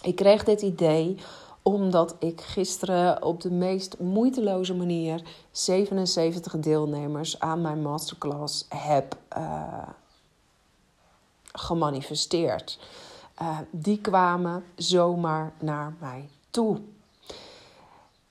Ik 0.02 0.16
kreeg 0.16 0.44
dit 0.44 0.62
idee 0.62 1.18
omdat 1.62 2.16
ik 2.18 2.40
gisteren 2.40 3.22
op 3.22 3.40
de 3.40 3.50
meest 3.50 3.98
moeiteloze 3.98 4.74
manier 4.74 5.22
77 5.50 6.58
deelnemers 6.58 7.40
aan 7.40 7.60
mijn 7.60 7.82
masterclass 7.82 8.66
heb 8.68 9.16
uh, 9.36 9.88
gemanifesteerd. 11.52 12.78
Uh, 13.42 13.58
die 13.70 14.00
kwamen 14.00 14.64
zomaar 14.74 15.52
naar 15.58 15.94
mij 16.00 16.28
toe. 16.50 16.80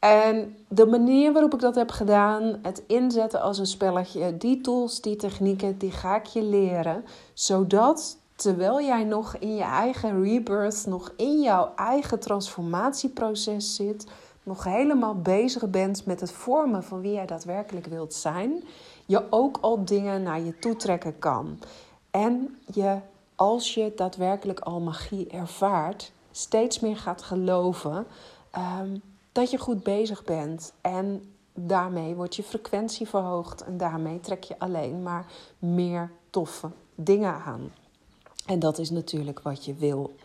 En 0.01 0.57
de 0.67 0.85
manier 0.85 1.33
waarop 1.33 1.53
ik 1.53 1.59
dat 1.59 1.75
heb 1.75 1.91
gedaan, 1.91 2.59
het 2.61 2.83
inzetten 2.87 3.41
als 3.41 3.57
een 3.57 3.65
spelletje, 3.65 4.37
die 4.37 4.61
tools, 4.61 5.01
die 5.01 5.15
technieken, 5.15 5.77
die 5.77 5.91
ga 5.91 6.15
ik 6.15 6.25
je 6.25 6.43
leren, 6.43 7.05
zodat 7.33 8.17
terwijl 8.35 8.81
jij 8.81 9.03
nog 9.03 9.35
in 9.35 9.55
je 9.55 9.63
eigen 9.63 10.23
rebirth, 10.23 10.85
nog 10.87 11.13
in 11.17 11.41
jouw 11.41 11.71
eigen 11.75 12.19
transformatieproces 12.19 13.75
zit, 13.75 14.07
nog 14.43 14.63
helemaal 14.63 15.15
bezig 15.15 15.69
bent 15.69 16.05
met 16.05 16.19
het 16.19 16.31
vormen 16.31 16.83
van 16.83 17.01
wie 17.01 17.13
jij 17.13 17.25
daadwerkelijk 17.25 17.85
wilt 17.85 18.13
zijn, 18.13 18.63
je 19.05 19.23
ook 19.29 19.57
al 19.61 19.85
dingen 19.85 20.23
naar 20.23 20.41
je 20.41 20.59
toe 20.59 20.75
trekken 20.75 21.19
kan. 21.19 21.59
En 22.11 22.57
je, 22.73 22.97
als 23.35 23.73
je 23.73 23.93
daadwerkelijk 23.95 24.59
al 24.59 24.79
magie 24.79 25.27
ervaart, 25.27 26.11
steeds 26.31 26.79
meer 26.79 26.97
gaat 26.97 27.21
geloven 27.21 28.05
ehm, 28.51 28.95
dat 29.31 29.51
je 29.51 29.57
goed 29.57 29.83
bezig 29.83 30.23
bent. 30.23 30.73
En 30.81 31.33
daarmee 31.53 32.15
wordt 32.15 32.35
je 32.35 32.43
frequentie 32.43 33.07
verhoogd 33.07 33.63
en 33.63 33.77
daarmee 33.77 34.19
trek 34.19 34.43
je 34.43 34.59
alleen 34.59 35.03
maar 35.03 35.25
meer 35.59 36.11
toffe 36.29 36.69
dingen 36.95 37.33
aan. 37.33 37.71
En 38.45 38.59
dat 38.59 38.77
is 38.77 38.89
natuurlijk 38.89 39.39
wat 39.39 39.65
je 39.65 39.73
wil. 39.73 40.15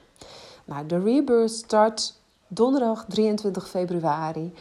Nou, 0.65 0.87
de 0.87 0.99
Rebirth 0.99 1.51
start 1.51 2.21
donderdag 2.47 3.05
23 3.09 3.69
februari 3.69 4.53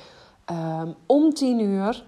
um, 0.51 0.95
om 1.05 1.33
10 1.33 1.59
uur. 1.59 2.05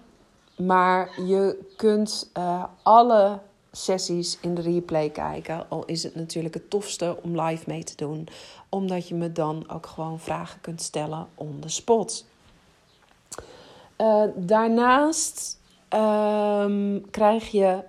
Maar 0.56 1.20
je 1.22 1.64
kunt 1.76 2.30
uh, 2.38 2.64
alle 2.82 3.38
sessies 3.84 4.38
in 4.40 4.54
de 4.54 4.60
replay 4.60 5.10
kijken. 5.10 5.66
Al 5.68 5.84
is 5.84 6.02
het 6.02 6.14
natuurlijk 6.14 6.54
het 6.54 6.70
tofste 6.70 7.16
om 7.22 7.40
live 7.40 7.64
mee 7.66 7.84
te 7.84 7.96
doen. 7.96 8.28
Omdat 8.68 9.08
je 9.08 9.14
me 9.14 9.32
dan 9.32 9.70
ook 9.70 9.86
gewoon 9.86 10.20
vragen 10.20 10.60
kunt 10.60 10.82
stellen 10.82 11.26
on 11.34 11.58
the 11.60 11.68
spot. 11.68 12.24
Uh, 13.98 14.22
daarnaast 14.36 15.58
um, 15.94 17.10
krijg 17.10 17.50
je 17.50 17.82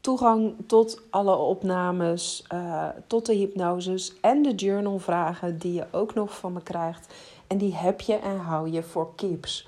toegang 0.00 0.54
tot 0.66 1.00
alle 1.10 1.36
opnames, 1.36 2.44
uh, 2.52 2.88
tot 3.06 3.26
de 3.26 3.34
hypnoses 3.34 4.12
en 4.20 4.42
de 4.42 4.54
journalvragen 4.54 5.58
die 5.58 5.72
je 5.72 5.86
ook 5.90 6.14
nog 6.14 6.38
van 6.38 6.52
me 6.52 6.62
krijgt. 6.62 7.14
En 7.46 7.58
die 7.58 7.74
heb 7.74 8.00
je 8.00 8.14
en 8.14 8.36
hou 8.38 8.70
je 8.70 8.82
voor 8.82 9.14
keeps. 9.14 9.66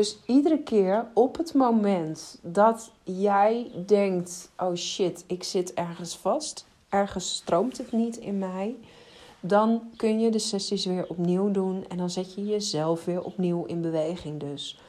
Dus 0.00 0.18
iedere 0.26 0.58
keer 0.58 1.06
op 1.14 1.36
het 1.36 1.54
moment 1.54 2.38
dat 2.42 2.90
jij 3.02 3.70
denkt: 3.86 4.50
oh 4.58 4.74
shit, 4.74 5.24
ik 5.26 5.42
zit 5.42 5.74
ergens 5.74 6.16
vast, 6.16 6.66
ergens 6.88 7.34
stroomt 7.34 7.78
het 7.78 7.92
niet 7.92 8.16
in 8.16 8.38
mij, 8.38 8.76
dan 9.40 9.82
kun 9.96 10.20
je 10.20 10.30
de 10.30 10.38
sessies 10.38 10.84
weer 10.84 11.06
opnieuw 11.08 11.50
doen 11.50 11.84
en 11.88 11.96
dan 11.96 12.10
zet 12.10 12.34
je 12.34 12.46
jezelf 12.46 13.04
weer 13.04 13.22
opnieuw 13.22 13.64
in 13.64 13.80
beweging. 13.80 14.40
Dus. 14.40 14.80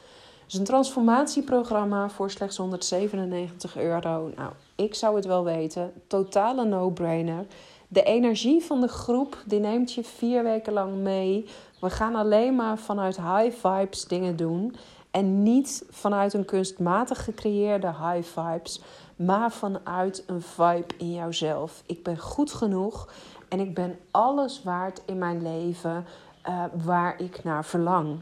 Dus 0.46 0.54
een 0.54 0.64
transformatieprogramma 0.64 2.08
voor 2.08 2.30
slechts 2.30 2.56
197 2.56 3.76
euro. 3.76 4.30
Nou, 4.36 4.52
ik 4.76 4.94
zou 4.94 5.16
het 5.16 5.24
wel 5.24 5.44
weten. 5.44 5.92
Totale 6.06 6.64
no-brainer. 6.64 7.46
De 7.88 8.02
energie 8.02 8.62
van 8.62 8.80
de 8.80 8.88
groep 8.88 9.42
die 9.46 9.60
neemt 9.60 9.92
je 9.92 10.04
vier 10.04 10.42
weken 10.42 10.72
lang 10.72 10.96
mee. 10.96 11.46
We 11.80 11.90
gaan 11.90 12.14
alleen 12.14 12.54
maar 12.54 12.78
vanuit 12.78 13.16
high 13.16 13.56
vibes 13.66 14.04
dingen 14.04 14.36
doen. 14.36 14.74
En 15.12 15.42
niet 15.42 15.84
vanuit 15.90 16.34
een 16.34 16.44
kunstmatig 16.44 17.24
gecreëerde 17.24 17.86
high 17.86 18.22
vibes, 18.22 18.80
maar 19.16 19.52
vanuit 19.52 20.24
een 20.26 20.42
vibe 20.42 20.94
in 20.98 21.12
jouzelf. 21.12 21.82
Ik 21.86 22.02
ben 22.02 22.18
goed 22.18 22.52
genoeg 22.52 23.12
en 23.48 23.60
ik 23.60 23.74
ben 23.74 23.98
alles 24.10 24.62
waard 24.62 25.02
in 25.04 25.18
mijn 25.18 25.42
leven 25.42 26.06
uh, 26.48 26.64
waar 26.84 27.20
ik 27.20 27.44
naar 27.44 27.64
verlang. 27.64 28.18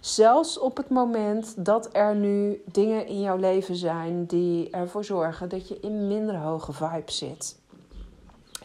Zelfs 0.00 0.58
op 0.58 0.76
het 0.76 0.88
moment 0.88 1.64
dat 1.64 1.88
er 1.92 2.16
nu 2.16 2.62
dingen 2.72 3.06
in 3.06 3.20
jouw 3.20 3.36
leven 3.36 3.76
zijn 3.76 4.26
die 4.26 4.70
ervoor 4.70 5.04
zorgen 5.04 5.48
dat 5.48 5.68
je 5.68 5.80
in 5.80 6.06
minder 6.06 6.36
hoge 6.36 6.72
vibe 6.72 7.12
zit. 7.12 7.56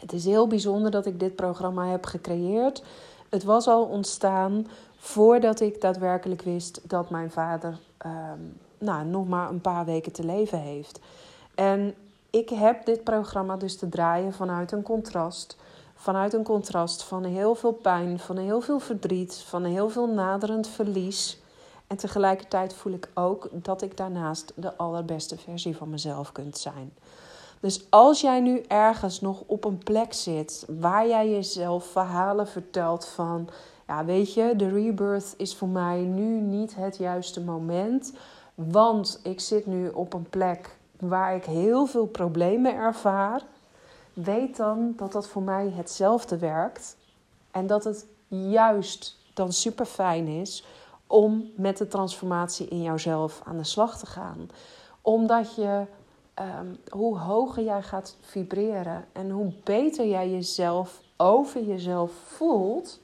Het 0.00 0.12
is 0.12 0.24
heel 0.24 0.46
bijzonder 0.46 0.90
dat 0.90 1.06
ik 1.06 1.20
dit 1.20 1.36
programma 1.36 1.86
heb 1.86 2.06
gecreëerd. 2.06 2.82
Het 3.28 3.44
was 3.44 3.66
al 3.66 3.84
ontstaan 3.84 4.66
voordat 5.04 5.60
ik 5.60 5.80
daadwerkelijk 5.80 6.42
wist 6.42 6.80
dat 6.88 7.10
mijn 7.10 7.30
vader 7.30 7.78
ehm, 7.98 8.40
nou, 8.78 9.04
nog 9.04 9.28
maar 9.28 9.48
een 9.48 9.60
paar 9.60 9.84
weken 9.84 10.12
te 10.12 10.24
leven 10.24 10.58
heeft. 10.58 11.00
En 11.54 11.94
ik 12.30 12.48
heb 12.48 12.84
dit 12.84 13.04
programma 13.04 13.56
dus 13.56 13.76
te 13.76 13.88
draaien 13.88 14.32
vanuit 14.32 14.72
een 14.72 14.82
contrast 14.82 15.56
vanuit 16.04 16.32
een 16.32 16.42
contrast 16.42 17.02
van 17.02 17.24
heel 17.24 17.54
veel 17.54 17.72
pijn, 17.72 18.18
van 18.18 18.36
heel 18.36 18.60
veel 18.60 18.78
verdriet, 18.78 19.36
van 19.46 19.64
heel 19.64 19.88
veel 19.88 20.06
naderend 20.06 20.68
verlies. 20.68 21.38
En 21.86 21.96
tegelijkertijd 21.96 22.74
voel 22.74 22.92
ik 22.92 23.08
ook 23.14 23.48
dat 23.52 23.82
ik 23.82 23.96
daarnaast 23.96 24.52
de 24.54 24.76
allerbeste 24.76 25.38
versie 25.38 25.76
van 25.76 25.90
mezelf 25.90 26.32
kunt 26.32 26.58
zijn. 26.58 26.92
Dus 27.64 27.86
als 27.90 28.20
jij 28.20 28.40
nu 28.40 28.60
ergens 28.68 29.20
nog 29.20 29.42
op 29.46 29.64
een 29.64 29.78
plek 29.78 30.12
zit 30.12 30.66
waar 30.68 31.08
jij 31.08 31.30
jezelf 31.30 31.84
verhalen 31.84 32.48
vertelt 32.48 33.06
van, 33.06 33.48
ja, 33.86 34.04
weet 34.04 34.34
je, 34.34 34.56
de 34.56 34.68
rebirth 34.68 35.34
is 35.36 35.56
voor 35.56 35.68
mij 35.68 36.00
nu 36.00 36.40
niet 36.40 36.74
het 36.74 36.96
juiste 36.96 37.40
moment, 37.40 38.12
want 38.54 39.20
ik 39.22 39.40
zit 39.40 39.66
nu 39.66 39.88
op 39.88 40.12
een 40.12 40.28
plek 40.30 40.76
waar 40.98 41.36
ik 41.36 41.44
heel 41.44 41.86
veel 41.86 42.06
problemen 42.06 42.74
ervaar 42.74 43.42
weet 44.12 44.56
dan 44.56 44.92
dat 44.96 45.12
dat 45.12 45.28
voor 45.28 45.42
mij 45.42 45.72
hetzelfde 45.74 46.38
werkt. 46.38 46.96
En 47.50 47.66
dat 47.66 47.84
het 47.84 48.06
juist 48.28 49.18
dan 49.34 49.52
super 49.52 49.86
fijn 49.86 50.26
is 50.26 50.64
om 51.06 51.50
met 51.56 51.78
de 51.78 51.88
transformatie 51.88 52.68
in 52.68 52.82
jouzelf 52.82 53.40
aan 53.44 53.56
de 53.56 53.64
slag 53.64 53.98
te 53.98 54.06
gaan. 54.06 54.50
Omdat 55.00 55.54
je, 55.54 55.86
ehm, 56.34 56.74
hoe 56.88 57.18
hoger 57.18 57.64
jij 57.64 57.82
gaat 57.82 58.16
vibreren 58.20 59.04
en 59.12 59.30
hoe 59.30 59.52
beter 59.64 60.06
jij 60.06 60.30
jezelf 60.30 61.02
over 61.16 61.64
jezelf 61.64 62.12
voelt, 62.12 63.00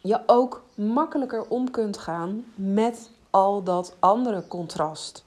je 0.00 0.20
ook 0.26 0.64
makkelijker 0.74 1.48
om 1.48 1.70
kunt 1.70 1.98
gaan 1.98 2.44
met 2.54 3.10
al 3.30 3.62
dat 3.62 3.96
andere 3.98 4.46
contrast. 4.46 5.24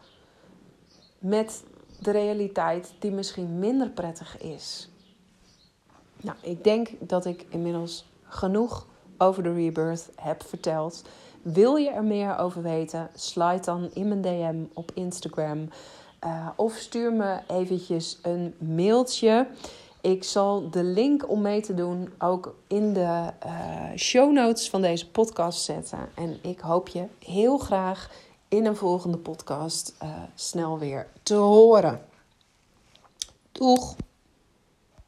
Met 1.20 1.64
de 2.00 2.12
realiteit 2.12 2.94
die 3.00 3.12
misschien 3.12 3.60
minder 3.60 3.90
prettig 3.90 4.38
is. 4.42 4.90
Nou, 6.22 6.38
ik 6.42 6.64
denk 6.64 6.90
dat 7.00 7.26
ik 7.26 7.46
inmiddels 7.50 8.06
genoeg 8.24 8.88
over 9.18 9.44
de 9.44 9.54
rebirth 9.54 10.10
heb 10.16 10.44
verteld. 10.44 11.04
Wil 11.42 11.76
je 11.76 11.90
er 11.90 12.04
meer 12.04 12.38
over 12.38 12.62
weten? 12.62 13.10
Slide 13.16 13.60
dan 13.60 13.90
in 13.94 14.08
mijn 14.08 14.22
DM 14.22 14.64
op 14.74 14.92
Instagram. 14.94 15.70
Uh, 16.24 16.50
of 16.56 16.74
stuur 16.74 17.14
me 17.14 17.40
eventjes 17.48 18.20
een 18.22 18.56
mailtje. 18.58 19.48
Ik 20.02 20.24
zal 20.24 20.70
de 20.70 20.84
link 20.84 21.30
om 21.30 21.42
mee 21.42 21.62
te 21.62 21.74
doen 21.74 22.14
ook 22.20 22.56
in 22.68 22.94
de 22.94 23.32
uh, 23.46 23.96
show 23.96 24.32
notes 24.32 24.70
van 24.70 24.82
deze 24.82 25.10
podcast 25.10 25.64
zetten. 25.64 26.10
En 26.16 26.40
ik 26.42 26.60
hoop 26.60 26.88
je 26.88 27.06
heel 27.20 27.58
graag 27.58 28.10
in 28.48 28.66
een 28.66 28.76
volgende 28.76 29.18
podcast 29.18 29.96
uh, 30.04 30.10
snel 30.36 30.80
weer 30.80 31.08
te 31.24 31.36
horen. 31.36 32.02
Doeg! 33.52 33.96